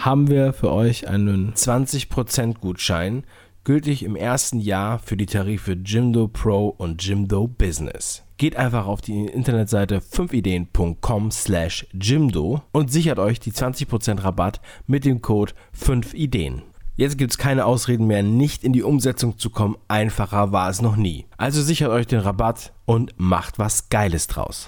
haben 0.00 0.28
wir 0.28 0.54
für 0.54 0.72
euch 0.72 1.08
einen 1.08 1.52
20% 1.52 2.58
Gutschein, 2.58 3.24
gültig 3.64 4.02
im 4.02 4.16
ersten 4.16 4.58
Jahr 4.58 4.98
für 4.98 5.16
die 5.16 5.26
Tarife 5.26 5.72
Jimdo 5.72 6.26
Pro 6.26 6.68
und 6.68 7.04
Jimdo 7.04 7.46
Business. 7.46 8.24
Geht 8.38 8.56
einfach 8.56 8.86
auf 8.86 9.02
die 9.02 9.26
Internetseite 9.26 9.98
5ideen.com 9.98 11.30
slash 11.30 11.86
Jimdo 11.92 12.62
und 12.72 12.90
sichert 12.90 13.18
euch 13.18 13.40
die 13.40 13.52
20% 13.52 14.24
Rabatt 14.24 14.62
mit 14.86 15.04
dem 15.04 15.20
Code 15.20 15.52
5ideen. 15.78 16.62
Jetzt 16.96 17.18
gibt 17.18 17.32
es 17.32 17.38
keine 17.38 17.66
Ausreden 17.66 18.06
mehr, 18.06 18.22
nicht 18.22 18.64
in 18.64 18.72
die 18.72 18.82
Umsetzung 18.82 19.38
zu 19.38 19.50
kommen. 19.50 19.76
Einfacher 19.88 20.52
war 20.52 20.70
es 20.70 20.80
noch 20.80 20.96
nie. 20.96 21.26
Also 21.36 21.62
sichert 21.62 21.90
euch 21.90 22.06
den 22.06 22.20
Rabatt 22.20 22.72
und 22.86 23.12
macht 23.18 23.58
was 23.58 23.90
Geiles 23.90 24.26
draus. 24.26 24.66